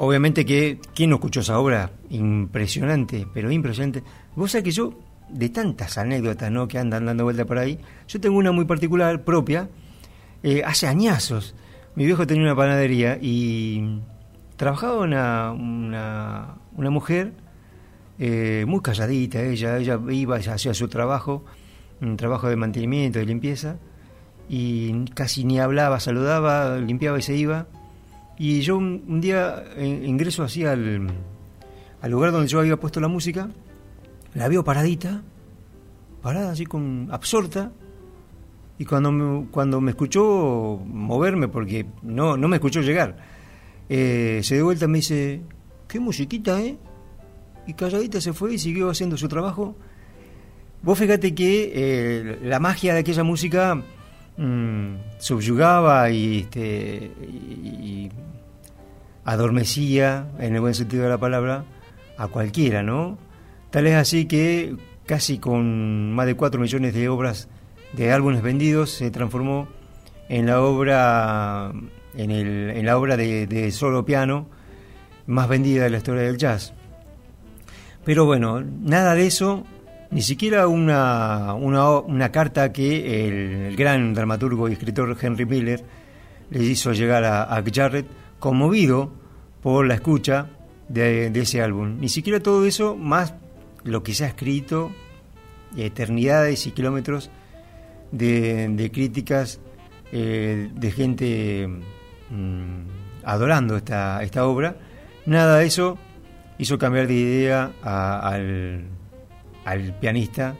[0.00, 1.92] obviamente que, ¿quién no escuchó esa obra?
[2.08, 4.02] Impresionante, pero impresionante.
[4.34, 4.98] Vos sabés que yo,
[5.28, 6.66] de tantas anécdotas ¿no?
[6.66, 7.78] que andan dando vuelta por ahí,
[8.08, 9.68] yo tengo una muy particular propia,
[10.42, 11.54] eh, hace añazos.
[11.96, 14.00] Mi viejo tenía una panadería y
[14.56, 17.34] trabajaba una, una, mujer
[18.18, 21.44] eh, muy calladita, ella, ella iba, hacía su trabajo,
[22.00, 23.76] un trabajo de mantenimiento, de limpieza,
[24.48, 27.66] y casi ni hablaba, saludaba, limpiaba y se iba.
[28.42, 31.08] Y yo un, día ingreso así al,
[32.00, 33.50] al lugar donde yo había puesto la música,
[34.32, 35.22] la veo paradita,
[36.22, 37.70] parada así con absorta,
[38.78, 43.18] y cuando me, cuando me escuchó moverme, porque no, no me escuchó llegar,
[43.90, 45.42] eh, se dio vuelta y me dice,
[45.86, 46.78] qué musiquita, ¿eh?
[47.66, 49.76] Y calladita se fue y siguió haciendo su trabajo.
[50.80, 53.84] Vos fíjate que eh, la magia de aquella música
[54.36, 58.10] mm, subyugaba y, este, y,
[59.24, 61.64] adormecía, en el buen sentido de la palabra,
[62.16, 63.18] a cualquiera, ¿no?
[63.70, 64.76] Tal es así que
[65.06, 67.48] casi con más de 4 millones de obras
[67.92, 69.68] de álbumes vendidos se transformó
[70.28, 71.72] en la obra
[72.14, 74.46] en, el, en la obra de, solo piano
[75.26, 76.72] más vendida de la historia del jazz.
[78.04, 79.64] Pero bueno, nada de eso,
[80.10, 83.28] ni siquiera una, una, carta que
[83.68, 85.84] el, gran dramaturgo y escritor Henry Miller
[86.50, 88.06] le hizo llegar a, a Jarrett,
[88.38, 89.12] conmovido
[89.62, 90.48] por la escucha
[90.88, 91.98] de, ese álbum.
[92.00, 93.34] Ni siquiera todo eso, más
[93.84, 94.92] lo que se ha escrito,
[95.76, 97.30] eternidades y kilómetros
[98.10, 99.60] de, críticas
[100.12, 101.68] eh, de gente
[102.30, 102.82] mm,
[103.24, 104.76] adorando esta, esta obra.
[105.26, 105.98] Nada de eso
[106.58, 108.84] hizo cambiar de idea al,
[109.64, 110.54] al pianista,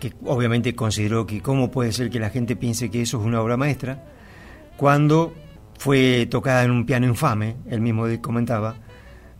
[0.00, 3.40] que obviamente consideró que cómo puede ser que la gente piense que eso es una
[3.40, 4.04] obra maestra,
[4.76, 5.34] cuando
[5.78, 8.76] fue tocada en un piano infame, él mismo comentaba,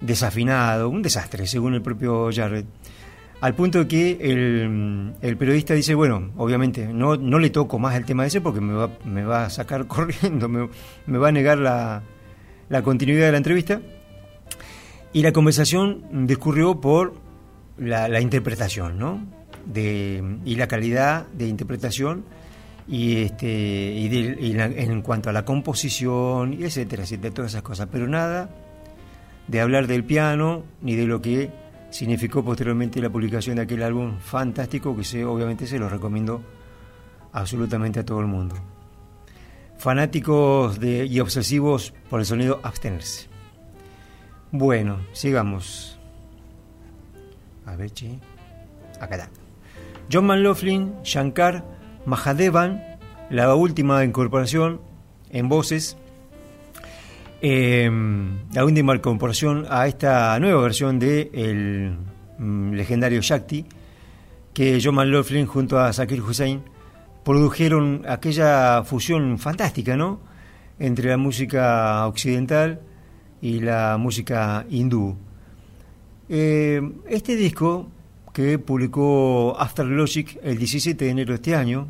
[0.00, 2.66] desafinado, un desastre, según el propio Jarrett
[3.42, 8.24] al punto que el, periodista dice, bueno, obviamente no, no le toco más el tema
[8.24, 12.04] ese porque me va, me va a sacar corriendo, me, va a negar la,
[12.84, 13.80] continuidad de la entrevista.
[15.12, 17.14] Y la conversación discurrió por
[17.78, 19.24] la, interpretación, ¿no?
[19.66, 22.24] De, y la calidad de interpretación
[22.88, 28.08] y este y, en cuanto a la composición y etcétera, etcétera, todas esas cosas, pero
[28.08, 28.50] nada
[29.46, 31.50] de hablar del piano ni de lo que
[31.90, 36.42] significó posteriormente la publicación de aquel álbum fantástico que se, obviamente se lo recomiendo
[37.32, 38.56] absolutamente a todo el mundo.
[39.78, 43.28] Fanáticos de, y obsesivos por el sonido, abstenerse.
[44.52, 45.98] Bueno, sigamos.
[47.66, 48.18] A ver, che.
[49.00, 49.28] Acá está.
[50.10, 51.64] John McLaughlin, Shankar,
[52.06, 52.82] Mahadevan,
[53.30, 54.80] la última incorporación
[55.30, 55.96] en voces,
[57.40, 57.90] eh,
[58.52, 61.96] la última incorporación a esta nueva versión de el
[62.38, 63.66] mm, legendario Shakti,
[64.52, 66.62] que John McLaughlin junto a Zakir Hussain
[67.24, 70.20] produjeron aquella fusión fantástica, ¿no?
[70.78, 72.80] Entre la música occidental
[73.40, 75.16] y la música hindú.
[76.34, 76.80] Eh,
[77.10, 77.90] este disco,
[78.32, 81.88] que publicó After Logic el 17 de enero de este año,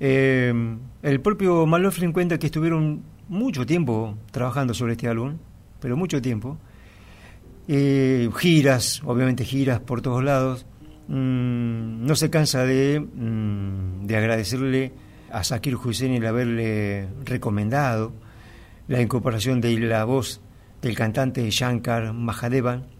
[0.00, 0.54] eh,
[1.02, 5.36] el propio Malofrin cuenta que estuvieron mucho tiempo trabajando sobre este álbum,
[5.80, 6.56] pero mucho tiempo.
[7.68, 10.64] Eh, giras, obviamente giras por todos lados.
[11.08, 14.92] Mm, no se cansa de, mm, de agradecerle
[15.30, 18.14] a Zakir Hussein el haberle recomendado
[18.88, 20.40] la incorporación de la voz
[20.80, 22.99] del cantante Shankar Mahadevan.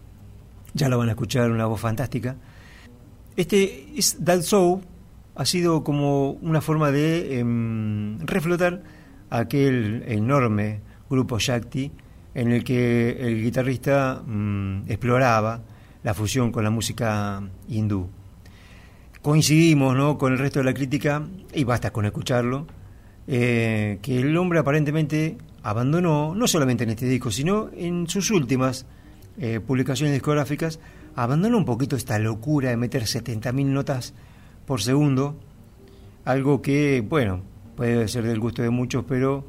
[0.73, 2.35] Ya lo van a escuchar, una voz fantástica.
[3.35, 4.81] Este es That Show
[5.35, 8.83] ha sido como una forma de em, reflotar
[9.29, 11.91] aquel enorme grupo Shakti
[12.33, 15.61] en el que el guitarrista mm, exploraba
[16.03, 18.09] la fusión con la música hindú.
[19.21, 20.17] Coincidimos ¿no?
[20.17, 22.65] con el resto de la crítica, y basta con escucharlo,
[23.27, 28.87] eh, que el hombre aparentemente abandonó, no solamente en este disco, sino en sus últimas
[29.39, 30.79] eh, publicaciones discográficas,
[31.15, 34.13] abandonó un poquito esta locura de meter 70.000 notas
[34.65, 35.37] por segundo,
[36.25, 37.41] algo que, bueno,
[37.75, 39.45] puede ser del gusto de muchos, pero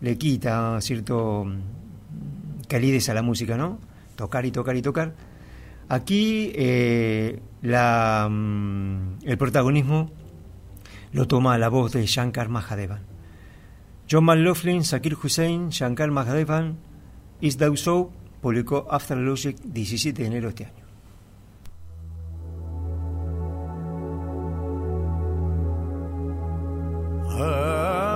[0.00, 3.78] le quita cierto mm, calidez a la música, ¿no?
[4.16, 5.14] Tocar y tocar y tocar.
[5.88, 10.10] Aquí eh, la, mm, el protagonismo
[11.12, 13.00] lo toma la voz de Shankar Mahadevan.
[14.10, 16.76] John McLaughlin, Zakir Hussain, Shankar Mahadevan,
[17.40, 18.10] Is Thou So,
[18.40, 20.88] publicó After Logic 17 de enero de este año.
[27.40, 28.07] अब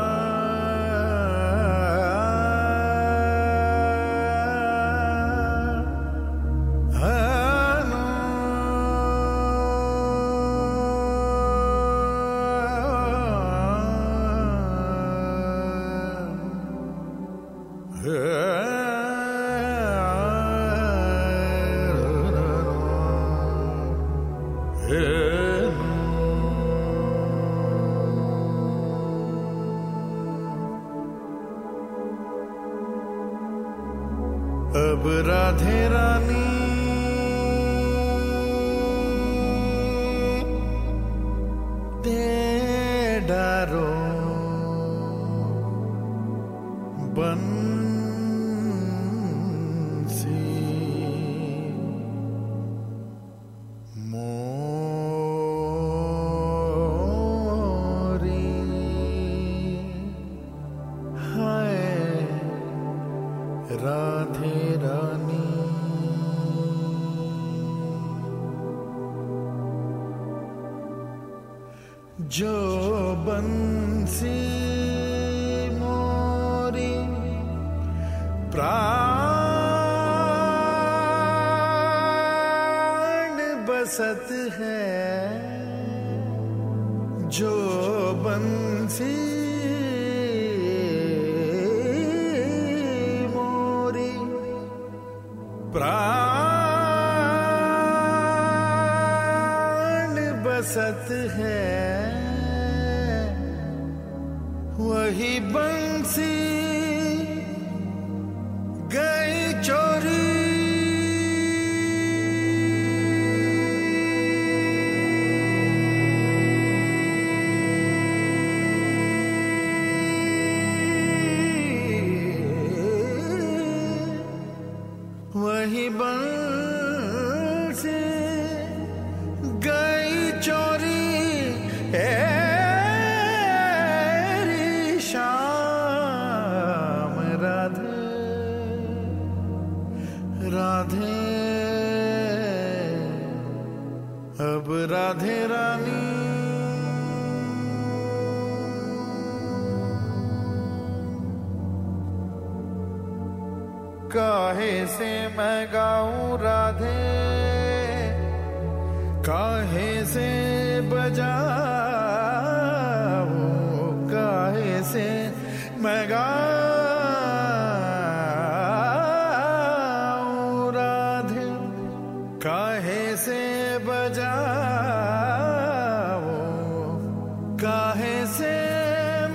[177.62, 178.54] काहे से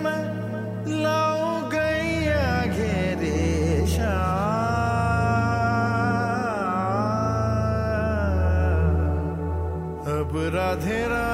[0.04, 0.22] मैं
[1.02, 3.36] लाऊ गैया घेरे
[10.18, 11.27] अब राधे Radhe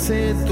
[0.00, 0.49] said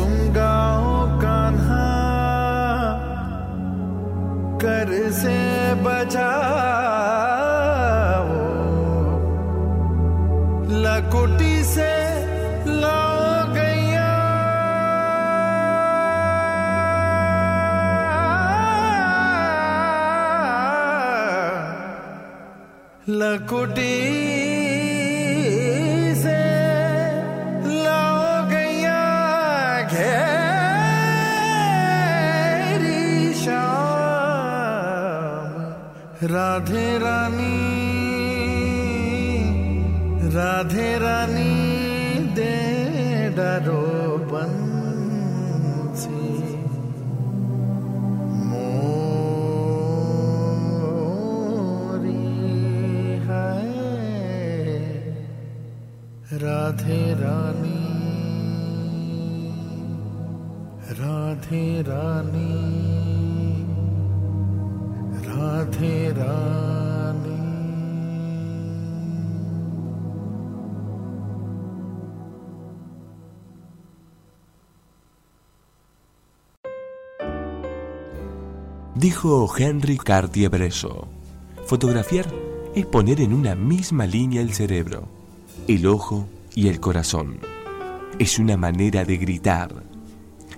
[79.19, 81.09] Dijo Henry Cartier-Bresson,
[81.67, 82.33] fotografiar
[82.77, 85.09] es poner en una misma línea el cerebro,
[85.67, 87.41] el ojo y el corazón.
[88.21, 89.75] Es una manera de gritar,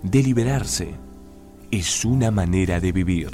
[0.02, 0.90] de liberarse.
[1.70, 3.30] Es una manera de vivir.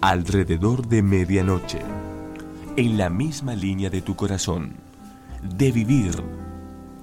[0.00, 1.80] Alrededor de medianoche,
[2.76, 4.74] en la misma línea de tu corazón,
[5.42, 6.22] de vivir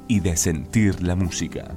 [0.07, 1.75] y de sentir la música.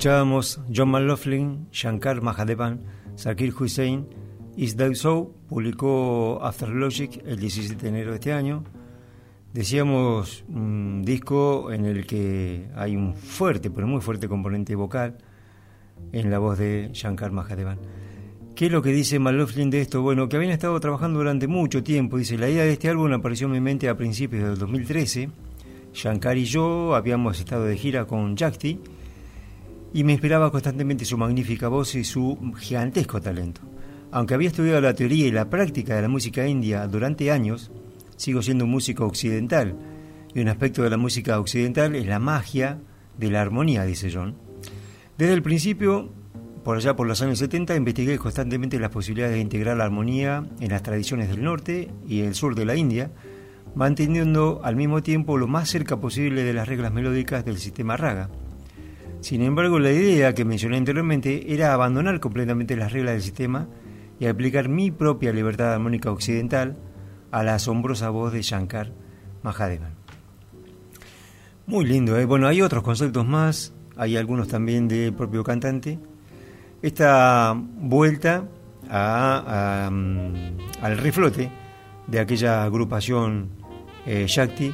[0.00, 2.80] Escuchábamos John McLaughlin, Shankar Mahadevan,
[3.18, 4.06] Zakir Hussein,
[4.56, 8.64] Is That So, publicó After Logic el 17 de enero de este año.
[9.52, 15.18] Decíamos un disco en el que hay un fuerte, pero muy fuerte componente vocal
[16.12, 17.78] en la voz de Shankar Mahadevan.
[18.54, 20.00] ¿Qué es lo que dice McLaughlin de esto?
[20.00, 22.16] Bueno, que habían estado trabajando durante mucho tiempo.
[22.16, 25.28] Dice, la idea de este álbum apareció en mi mente a principios del 2013.
[25.92, 28.80] Shankar y yo habíamos estado de gira con Jakti
[29.92, 33.60] y me inspiraba constantemente su magnífica voz y su gigantesco talento.
[34.12, 37.70] Aunque había estudiado la teoría y la práctica de la música india durante años,
[38.16, 39.76] sigo siendo un músico occidental.
[40.34, 42.78] Y un aspecto de la música occidental es la magia
[43.18, 44.36] de la armonía, dice John.
[45.18, 46.12] Desde el principio,
[46.64, 50.70] por allá por los años 70, investigué constantemente las posibilidades de integrar la armonía en
[50.70, 53.10] las tradiciones del norte y el sur de la India,
[53.74, 58.28] manteniendo al mismo tiempo lo más cerca posible de las reglas melódicas del sistema raga.
[59.20, 63.68] Sin embargo, la idea que mencioné anteriormente era abandonar completamente las reglas del sistema
[64.18, 66.76] y aplicar mi propia libertad armónica occidental
[67.30, 68.92] a la asombrosa voz de Shankar
[69.42, 69.94] Mahadevan.
[71.66, 72.24] Muy lindo, ¿eh?
[72.24, 75.98] Bueno, hay otros conceptos más, hay algunos también del propio cantante.
[76.82, 78.44] Esta vuelta
[78.88, 80.34] a, a, mm,
[80.82, 81.50] al reflote
[82.06, 83.50] de aquella agrupación
[84.06, 84.72] eh, Shakti,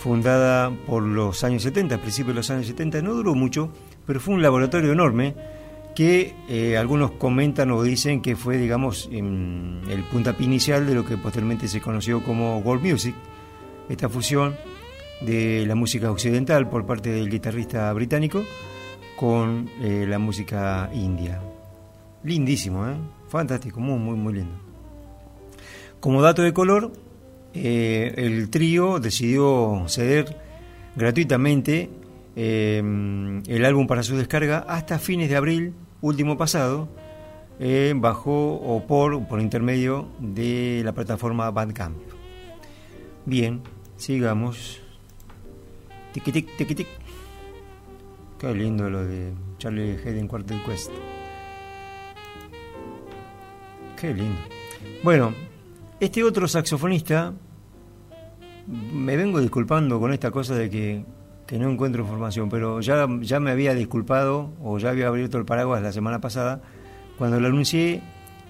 [0.00, 3.70] fundada por los años 70, a principios de los años 70, no duró mucho,
[4.06, 5.34] pero fue un laboratorio enorme
[5.94, 11.04] que eh, algunos comentan o dicen que fue, digamos, em, el puntapié inicial de lo
[11.04, 13.14] que posteriormente se conoció como world music,
[13.90, 14.56] esta fusión
[15.20, 18.42] de la música occidental por parte del guitarrista británico
[19.16, 21.42] con eh, la música india.
[22.24, 22.94] Lindísimo, ¿eh?
[23.28, 24.54] fantástico, muy, muy lindo.
[26.00, 26.92] Como dato de color,
[27.54, 30.36] eh, el trío decidió ceder
[30.96, 31.90] gratuitamente
[32.36, 32.78] eh,
[33.46, 36.88] el álbum para su descarga hasta fines de abril último pasado,
[37.58, 41.98] eh, bajo o por, por intermedio de la plataforma Bandcamp.
[43.26, 43.62] Bien,
[43.96, 44.80] sigamos.
[46.12, 46.88] Tiki tic, tiki tic.
[48.38, 50.90] Qué lindo lo de Charlie Hayden Quartet Quest.
[54.00, 54.40] Qué lindo.
[55.02, 55.34] Bueno,
[56.00, 57.34] este otro saxofonista,
[58.66, 61.04] me vengo disculpando con esta cosa de que,
[61.46, 65.44] que no encuentro información, pero ya, ya me había disculpado o ya había abierto el
[65.44, 66.62] paraguas la semana pasada
[67.18, 68.02] cuando lo anuncié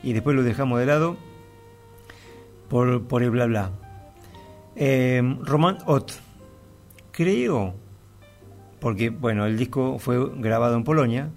[0.03, 1.17] y después lo dejamos de lado
[2.69, 3.73] por, por el bla bla.
[4.77, 6.13] Eh, Roman Ott,
[7.11, 7.75] creo,
[8.79, 11.31] porque bueno, el disco fue grabado en Polonia,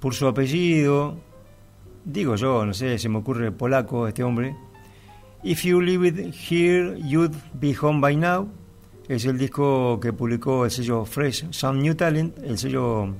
[0.00, 1.18] por su apellido,
[2.04, 4.56] digo yo, no sé, se me ocurre polaco este hombre.
[5.44, 8.48] If You It Here, You'd Be Home By Now.
[9.08, 13.14] Es el disco que publicó el sello Fresh Some New Talent, el sello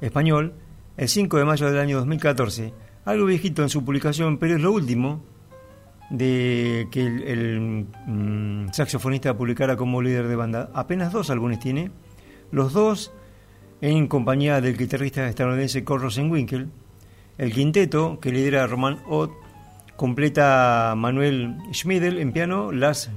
[0.00, 0.54] español,
[0.96, 2.72] el 5 de mayo del año 2014.
[3.04, 5.22] Algo viejito en su publicación, pero es lo último
[6.08, 10.70] de que el, el mm, saxofonista publicara como líder de banda.
[10.72, 11.90] Apenas dos álbumes tiene,
[12.52, 13.12] los dos
[13.82, 16.70] en compañía del guitarrista estadounidense Cole Rosenwinkel,
[17.36, 19.43] el quinteto que lidera Roman Ott
[19.96, 23.10] completa Manuel Schmidl en piano, Lars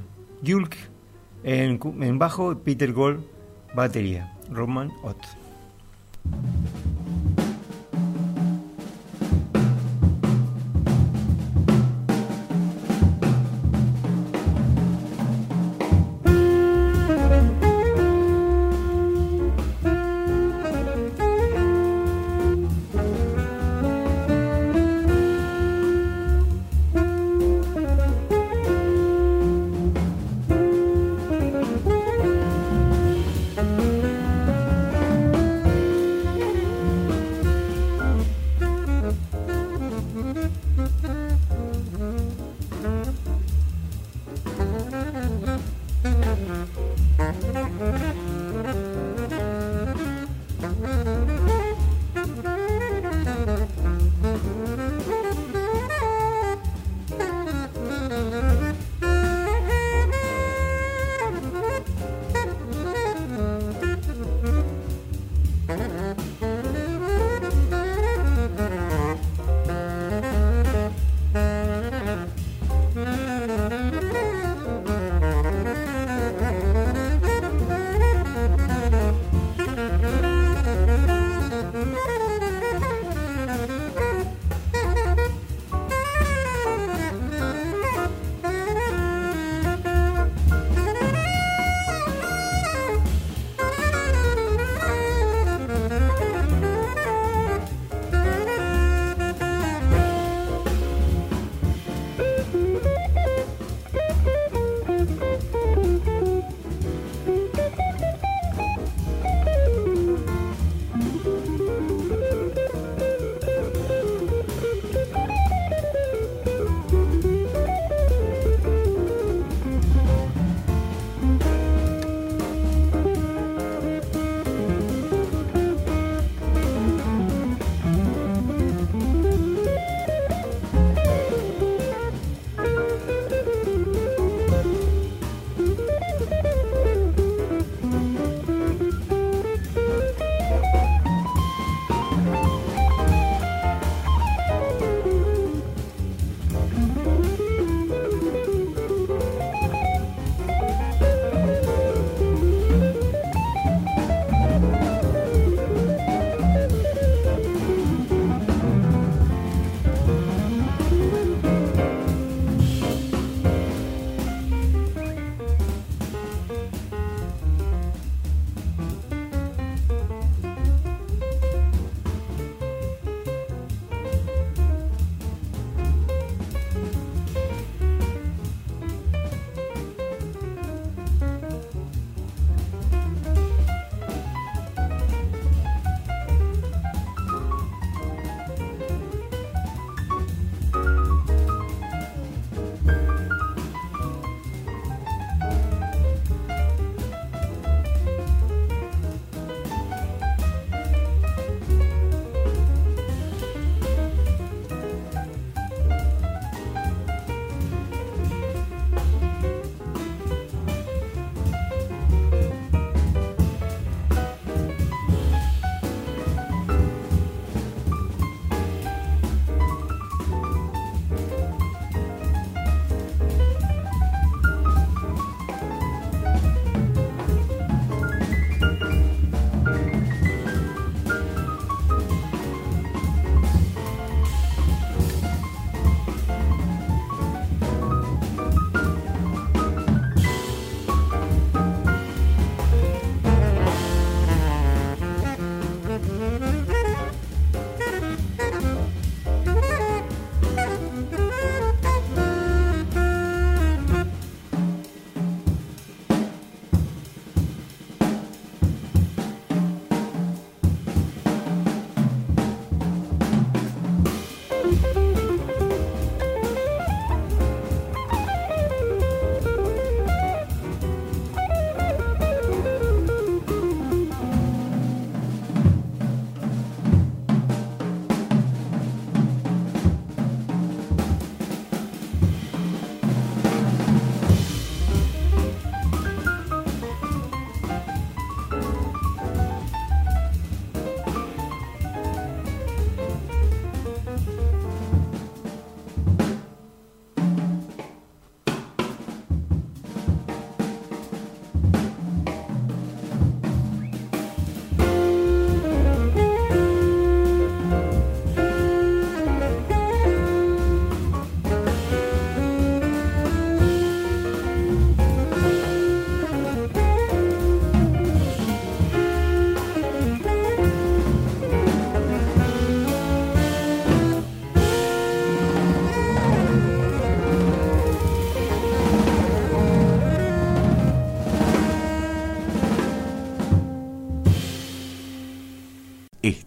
[0.46, 0.76] Julk
[1.44, 3.24] en, en bajo, Peter Gold
[3.74, 5.18] batería, Roman Ott.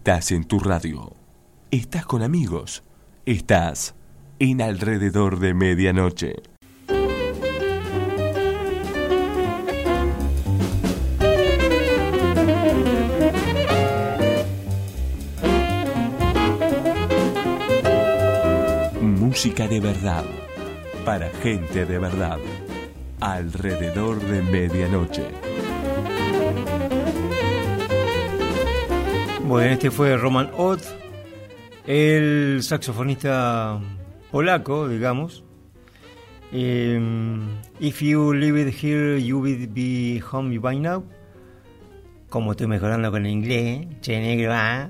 [0.03, 1.13] Estás en tu radio.
[1.69, 2.81] Estás con amigos.
[3.23, 3.93] Estás
[4.39, 6.37] en alrededor de medianoche.
[19.01, 20.25] Música de verdad.
[21.05, 22.39] Para gente de verdad.
[23.19, 25.50] Alrededor de medianoche.
[29.51, 30.81] Bueno, este fue Roman Ott,
[31.85, 33.81] el saxofonista
[34.31, 35.43] polaco, digamos.
[36.53, 36.97] Eh,
[37.81, 41.03] If you live it here, you will be home by now.
[42.29, 44.89] Como estoy mejorando con el inglés, che negro, ah.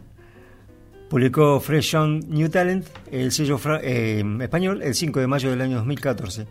[1.10, 5.78] Publicó Fresh on New Talent, el sello eh, español, el 5 de mayo del año
[5.78, 6.46] 2014.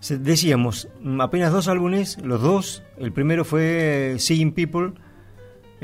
[0.00, 0.86] Se- Decíamos,
[1.18, 2.82] apenas dos álbumes, los dos.
[2.98, 4.92] El primero fue Seeing People,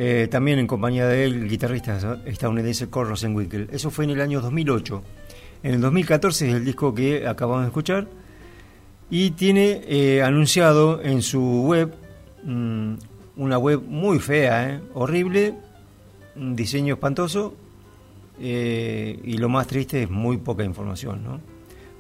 [0.01, 3.69] eh, también en compañía de él, el guitarrista estadounidense Cor Rosenwinkel.
[3.73, 5.03] Eso fue en el año 2008.
[5.65, 8.07] En el 2014 es el disco que acabamos de escuchar.
[9.11, 11.93] Y tiene eh, anunciado en su web,
[12.45, 12.95] mm,
[13.39, 15.55] una web muy fea, eh, horrible,
[16.37, 17.57] un diseño espantoso.
[18.41, 21.25] y lo más triste es muy poca información.
[21.25, 21.41] ¿no?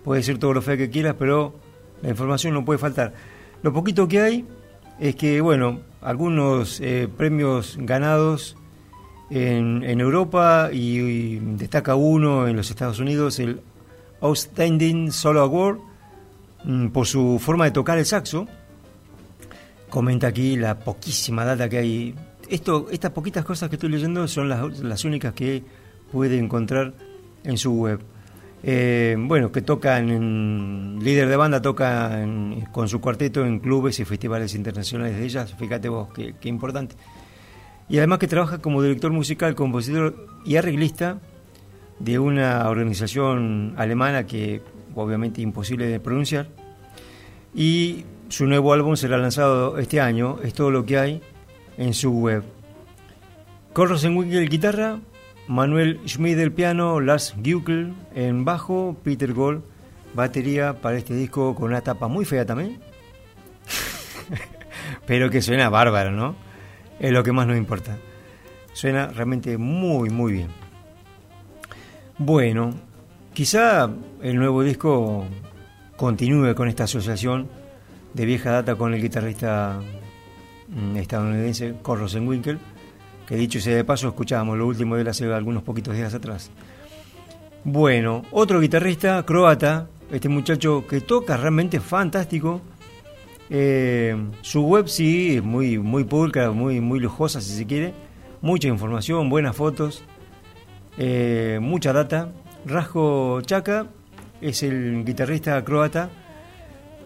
[0.05, 1.53] Puede ser todo lo feo que quieras, pero
[2.01, 3.13] la información no puede faltar.
[3.61, 4.45] Lo poquito que hay
[5.01, 8.57] es que, bueno, algunos eh, premios ganados
[9.29, 13.61] en, en Europa y, destaca uno en los Estados Unidos, el
[14.23, 15.81] Outstanding Solo Award,
[16.65, 18.49] mm, por su forma de tocar el saxo.
[19.91, 22.15] Comenta aquí la poquísima data que hay.
[22.49, 25.63] Estas poquitas cosas que estoy leyendo son las, las únicas que
[26.11, 26.95] puede encontrar
[27.45, 28.01] en su web.
[28.63, 34.01] Eh, bueno, que toca en, líder de banda, toca en- con su cuarteto en clubes
[34.01, 36.97] y festivales internacionales de ellas, fíjate vos, qué, qué importante.
[37.89, 41.19] Y además que trabaja como director musical, compositor y arreglista
[42.01, 44.61] de una organización alemana que
[44.95, 46.49] obviamente imposible de pronunciar.
[47.55, 51.23] Y su nuevo álbum será lanzado este año, es todo lo que hay
[51.79, 52.43] en su web.
[53.73, 54.99] Con Rosenwinkel guitarra,
[55.49, 59.63] Manuel Schmid el piano, Lars Guckel en bajo, Peter Gold
[60.15, 62.79] batería para este disco con una tapa muy fea también.
[65.07, 66.37] Pero que suena bárbaro, ¿no?
[67.01, 67.97] Es lo que más nos importa.
[68.75, 70.49] Suena realmente muy, muy bien.
[72.19, 72.75] Bueno,
[73.33, 73.91] quizá
[74.23, 75.25] el nuevo disco
[75.97, 77.49] continúe con esta asociación
[78.13, 79.81] de vieja data con el guitarrista
[80.69, 82.59] mm, estadounidense Cor Rosenwinkel,
[83.29, 86.51] que dicho sea de paso, escuchábamos lo último de él hace algunos poquitos días atrás.
[87.63, 92.63] Bueno, otro guitarrista croata, este muchacho que toca realmente fantástico.
[93.51, 97.93] Eh, su web sí es muy, muy pulcra, muy, muy lujosa si se quiere.
[98.41, 100.03] Mucha información, buenas fotos,
[100.97, 102.33] eh, mucha data.
[102.65, 103.89] Rasgo Chaka
[104.41, 106.09] es el guitarrista croata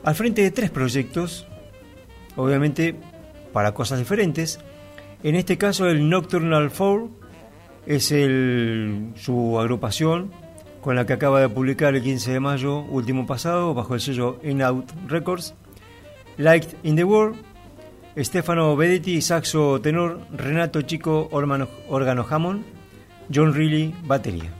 [0.04, 1.48] al frente de tres proyectos,
[2.36, 2.94] obviamente
[3.52, 4.60] para cosas diferentes.
[5.22, 7.08] En este caso el Nocturnal Four
[7.86, 10.32] es el, su agrupación
[10.80, 14.40] con la que acaba de publicar el 15 de mayo último pasado bajo el sello
[14.42, 15.54] In Out Records.
[16.38, 17.36] Light in the World,
[18.16, 22.64] Stefano Vedetti, saxo tenor, Renato Chico, órgano, órgano Hammond,
[23.32, 24.50] John Reilly, batería.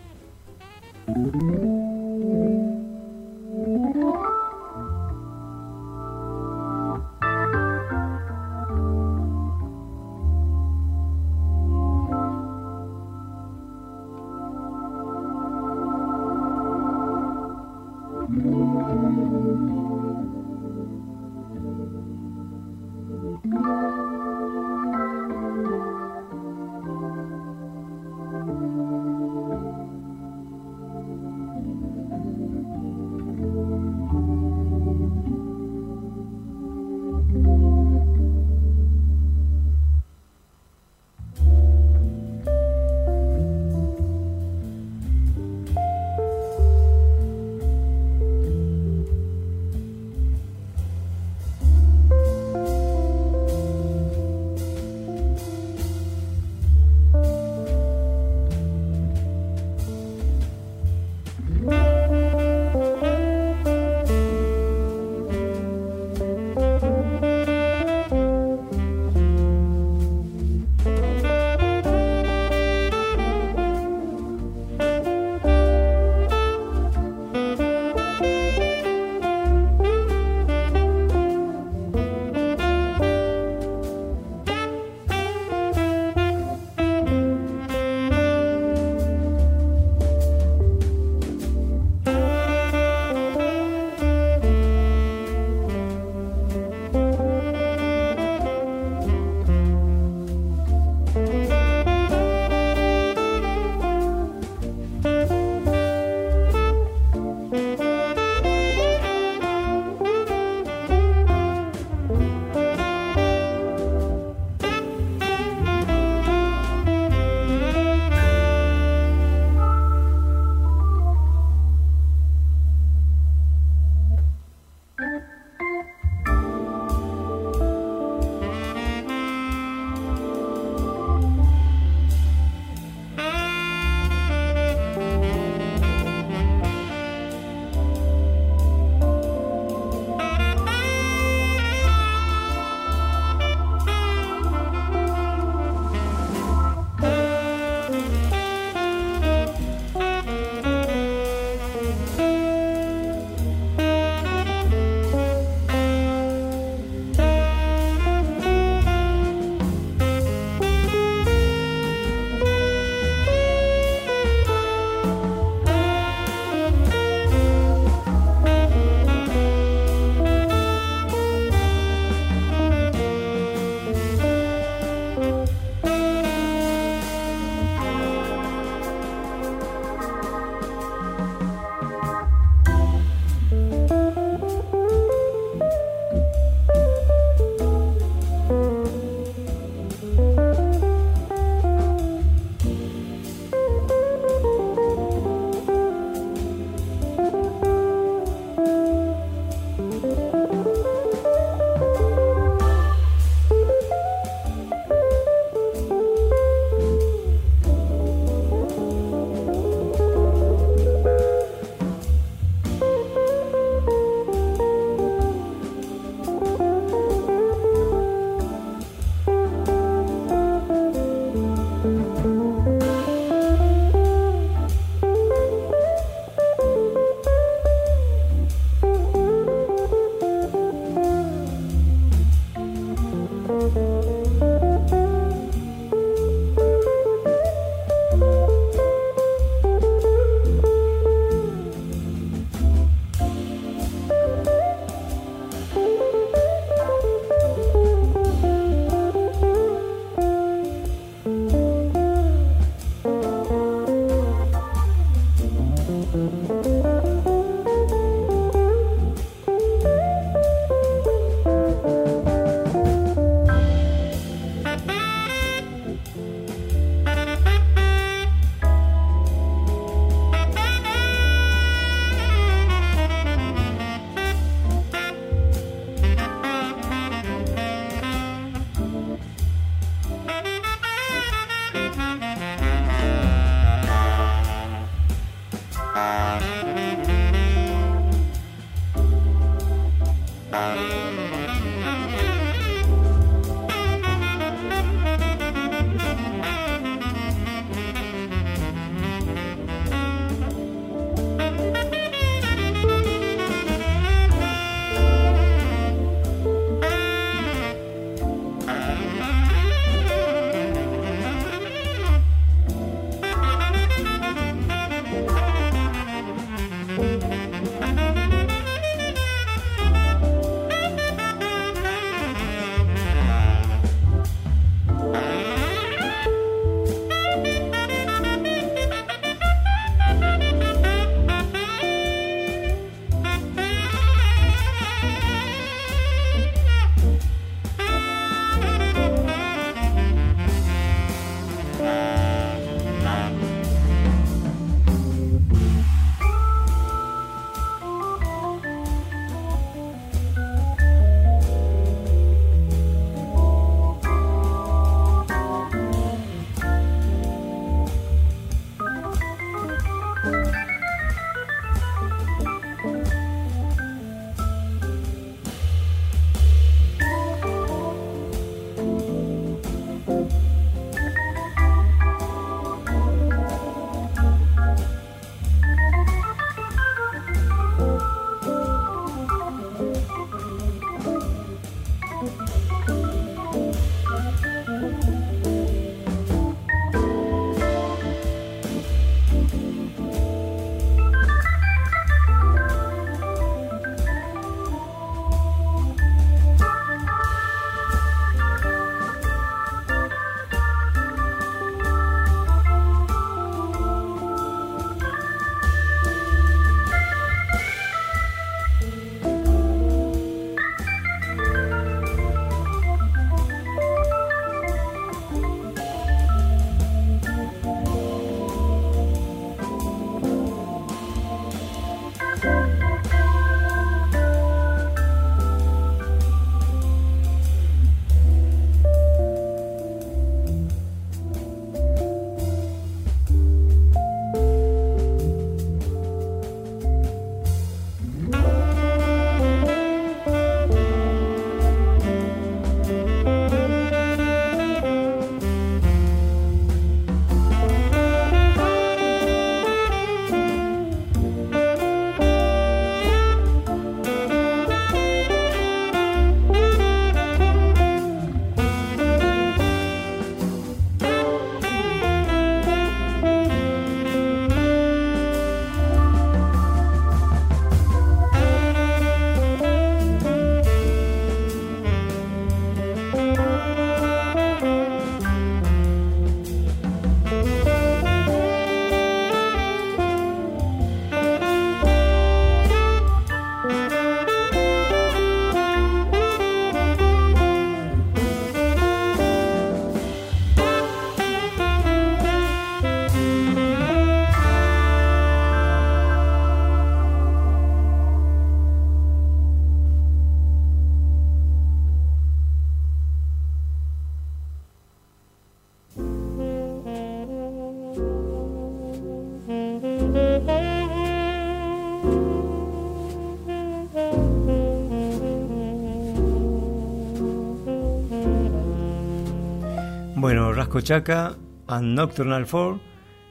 [520.81, 521.37] Chaca
[521.69, 522.81] and Nocturnal 4,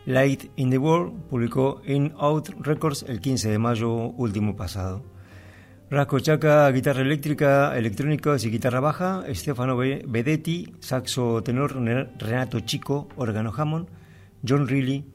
[0.06, 5.04] Light in the World, publicó In Out Records el 15 de mayo último pasado.
[5.90, 11.76] Rasco Chaca, guitarra eléctrica, electrónicos y guitarra baja, Stefano Vedetti, saxo tenor,
[12.18, 13.88] Renato Chico, órgano Hammond,
[14.48, 15.06] John Reilly,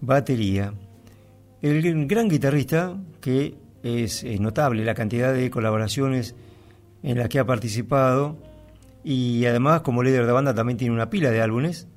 [0.00, 0.74] batería.
[1.62, 6.34] El gran guitarrista, que es notable la cantidad de colaboraciones
[7.02, 8.36] en las que ha participado,
[9.02, 11.88] y además como líder de banda también tiene una pila de álbumes.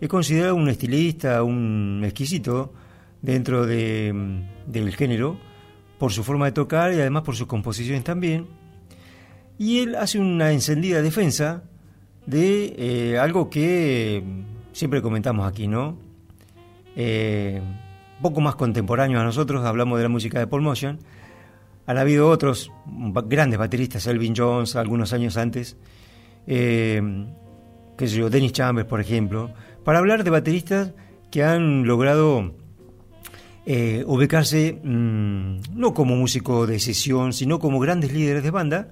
[0.00, 2.72] Es considerado un estilista, un exquisito
[3.22, 5.38] dentro de, del género
[5.98, 8.46] por su forma de tocar y además por sus composiciones también.
[9.58, 11.64] Y él hace una encendida defensa
[12.26, 14.22] de eh, algo que
[14.72, 15.98] siempre comentamos aquí, ¿no?
[16.94, 17.60] Eh,
[18.22, 20.98] poco más contemporáneo a nosotros, hablamos de la música de Paul Motion.
[21.86, 22.70] Han habido otros
[23.26, 25.76] grandes bateristas, Elvin Jones, algunos años antes,
[26.46, 27.02] eh,
[27.96, 29.50] qué sé yo, Dennis Chambers, por ejemplo,
[29.84, 30.92] para hablar de bateristas
[31.30, 32.54] que han logrado
[33.66, 38.88] eh, ubicarse mm, no como músico de sesión, sino como grandes líderes de banda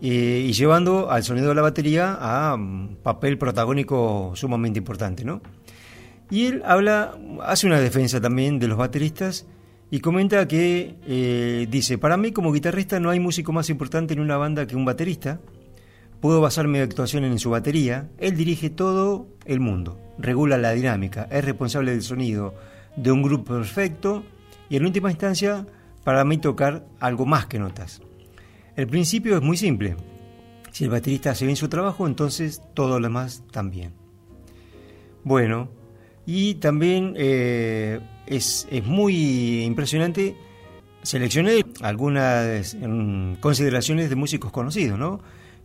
[0.00, 5.40] eh, y llevando al sonido de la batería a un papel protagónico sumamente importante, ¿no?
[6.30, 9.46] Y él habla, hace una defensa también de los bateristas
[9.90, 14.20] y comenta que eh, dice, para mí como guitarrista no hay músico más importante en
[14.20, 15.40] una banda que un baterista,
[16.22, 18.08] Puedo basar mi actuación en su batería.
[18.16, 22.54] Él dirige todo el mundo, regula la dinámica, es responsable del sonido
[22.94, 24.22] de un grupo perfecto
[24.70, 25.66] y en última instancia
[26.04, 28.02] para mí tocar algo más que notas.
[28.76, 29.96] El principio es muy simple.
[30.70, 33.92] Si el baterista hace bien su trabajo, entonces todo lo demás también.
[35.24, 35.70] Bueno,
[36.24, 40.36] y también eh, es, es, muy impresionante.
[41.02, 45.20] Seleccioné algunas mm, consideraciones de músicos conocidos, ¿no?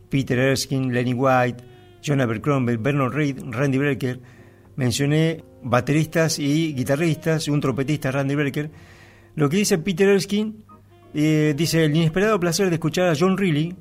[0.10, 1.64] Peter Erskine, Lenny White,
[2.04, 4.20] John Abercrombie, Bernard Reed, Randy Brecker.
[4.76, 8.72] Mencioné bateristas y guitarristas, un trompetista, Randy Brecker.
[9.36, 10.54] Lo que dice Peter Erskine,
[11.14, 13.76] eh, dice, el inesperado placer de escuchar a John Reilly,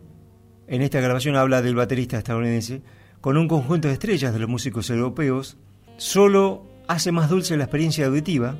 [0.68, 2.82] en esta grabación habla del baterista estadounidense,
[3.20, 5.56] con un conjunto de estrellas de los músicos europeos,
[5.96, 8.56] solo hace más dulce la experiencia auditiva.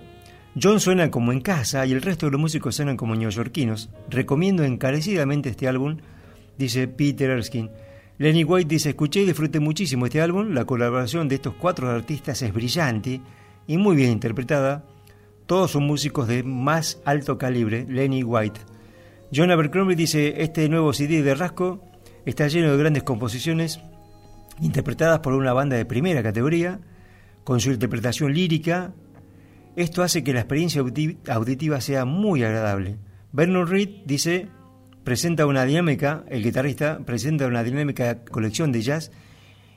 [0.61, 3.91] John suena como en casa y el resto de los músicos suenan como neoyorquinos.
[4.09, 5.99] Recomiendo encarecidamente este álbum
[6.59, 7.71] dice Peter Erskine.
[8.19, 12.41] Lenny White dice, escuché y disfruté muchísimo este álbum, la colaboración de estos cuatro artistas
[12.41, 13.21] es brillante
[13.67, 14.85] y muy bien interpretada.
[15.47, 18.61] Todos son músicos de más alto calibre, Lenny White.
[19.35, 21.83] John Abercrombie dice, este nuevo CD de Rasco
[22.25, 23.81] está lleno de grandes composiciones
[24.61, 26.81] interpretadas por una banda de primera categoría,
[27.45, 28.95] con su interpretación lírica.
[29.77, 30.83] Esto hace que la experiencia
[31.29, 32.97] auditiva sea muy agradable.
[33.33, 34.49] Vernon Reed dice,
[35.07, 39.13] presenta una dinámica, el guitarrista presenta una dinámica colección de jazz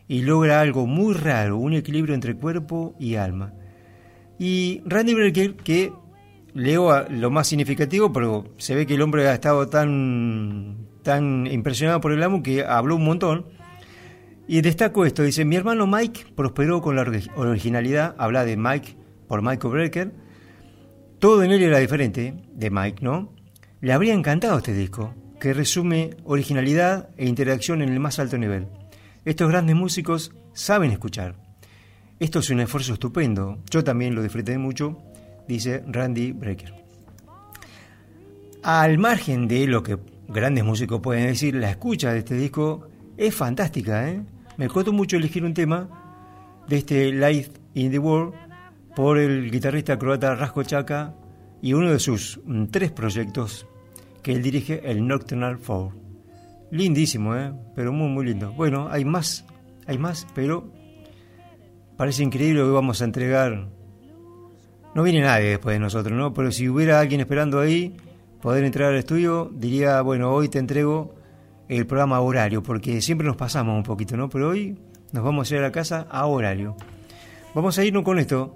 [0.07, 3.53] y logra algo muy raro, un equilibrio entre cuerpo y alma.
[4.39, 5.93] Y Randy Brecker, que
[6.55, 12.01] leo lo más significativo, pero se ve que el hombre ha estado tan, tan impresionado
[12.01, 13.45] por el amo que habló un montón.
[14.47, 18.97] Y destaco esto, dice, mi hermano Mike prosperó con la originalidad, habla de Mike
[19.27, 20.11] por Michael Brecker,
[21.19, 23.37] todo en él era diferente, de Mike, ¿no?
[23.81, 28.67] Le habría encantado este disco, que resume originalidad e interacción en el más alto nivel.
[29.23, 31.35] Estos grandes músicos saben escuchar.
[32.19, 33.59] Esto es un esfuerzo estupendo.
[33.69, 34.97] Yo también lo disfruté mucho,
[35.47, 36.73] dice Randy Brecker.
[38.63, 39.97] Al margen de lo que
[40.27, 44.09] grandes músicos pueden decir, la escucha de este disco es fantástica.
[44.09, 44.21] ¿eh?
[44.57, 48.33] Me costó mucho elegir un tema de este Life in the World
[48.93, 51.15] por el guitarrista croata Rasko Chaka
[51.61, 53.65] y uno de sus mm, tres proyectos
[54.29, 55.93] que él dirige el Nocturnal Four.
[56.69, 57.51] Lindísimo, ¿eh?
[57.73, 58.53] pero muy, muy lindo.
[58.53, 59.43] Bueno, hay más,
[59.87, 60.71] hay más, pero
[61.97, 63.69] parece increíble que vamos a entregar.
[64.93, 66.31] No viene nadie después de nosotros, ¿no?
[66.31, 67.97] Pero si hubiera alguien esperando ahí,
[68.39, 71.15] poder entrar al estudio, diría, bueno, hoy te entrego
[71.67, 74.29] el programa horario, porque siempre nos pasamos un poquito, ¿no?
[74.29, 74.77] Pero hoy
[75.11, 76.75] nos vamos a ir a la casa a horario.
[77.55, 78.55] Vamos a irnos con esto.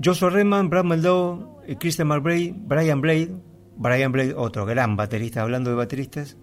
[0.00, 3.30] Joshua Redman, Brad Meldow, eh, Christian McBride, Brian Blade,
[3.82, 6.36] Brian Blade, otro gran baterista, hablando de bateristas,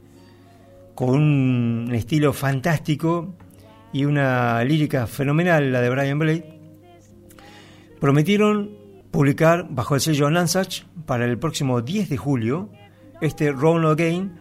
[0.94, 3.34] con un estilo fantástico
[3.94, 6.60] y una lírica fenomenal, la de Brian Blade,
[8.00, 8.72] prometieron
[9.10, 12.70] publicar bajo el sello Nansach para el próximo 10 de julio
[13.22, 14.38] este Roll Again,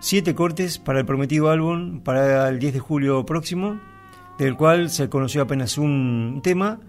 [0.00, 3.80] siete cortes para el prometido álbum para el 10 de julio próximo,
[4.38, 6.80] del cual se conoció apenas un tema,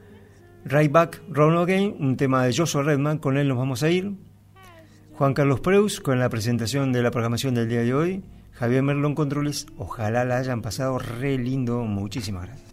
[0.65, 4.14] Right Back Roll Again, un tema de Joshua Redman, con él nos vamos a ir.
[5.15, 8.23] Juan Carlos Preus con la presentación de la programación del día de hoy.
[8.52, 11.84] Javier Merlón Controles, ojalá la hayan pasado re lindo.
[11.84, 12.72] Muchísimas gracias.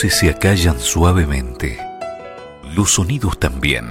[0.00, 1.78] Se acallan suavemente,
[2.74, 3.86] los sonidos también,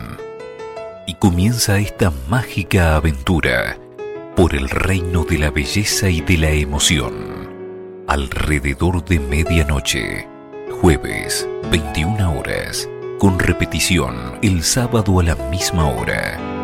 [1.07, 3.79] y comienza esta mágica aventura
[4.35, 8.05] por el reino de la belleza y de la emoción.
[8.07, 10.27] Alrededor de medianoche,
[10.79, 12.87] jueves, 21 horas,
[13.19, 16.54] con repetición el sábado a la misma hora.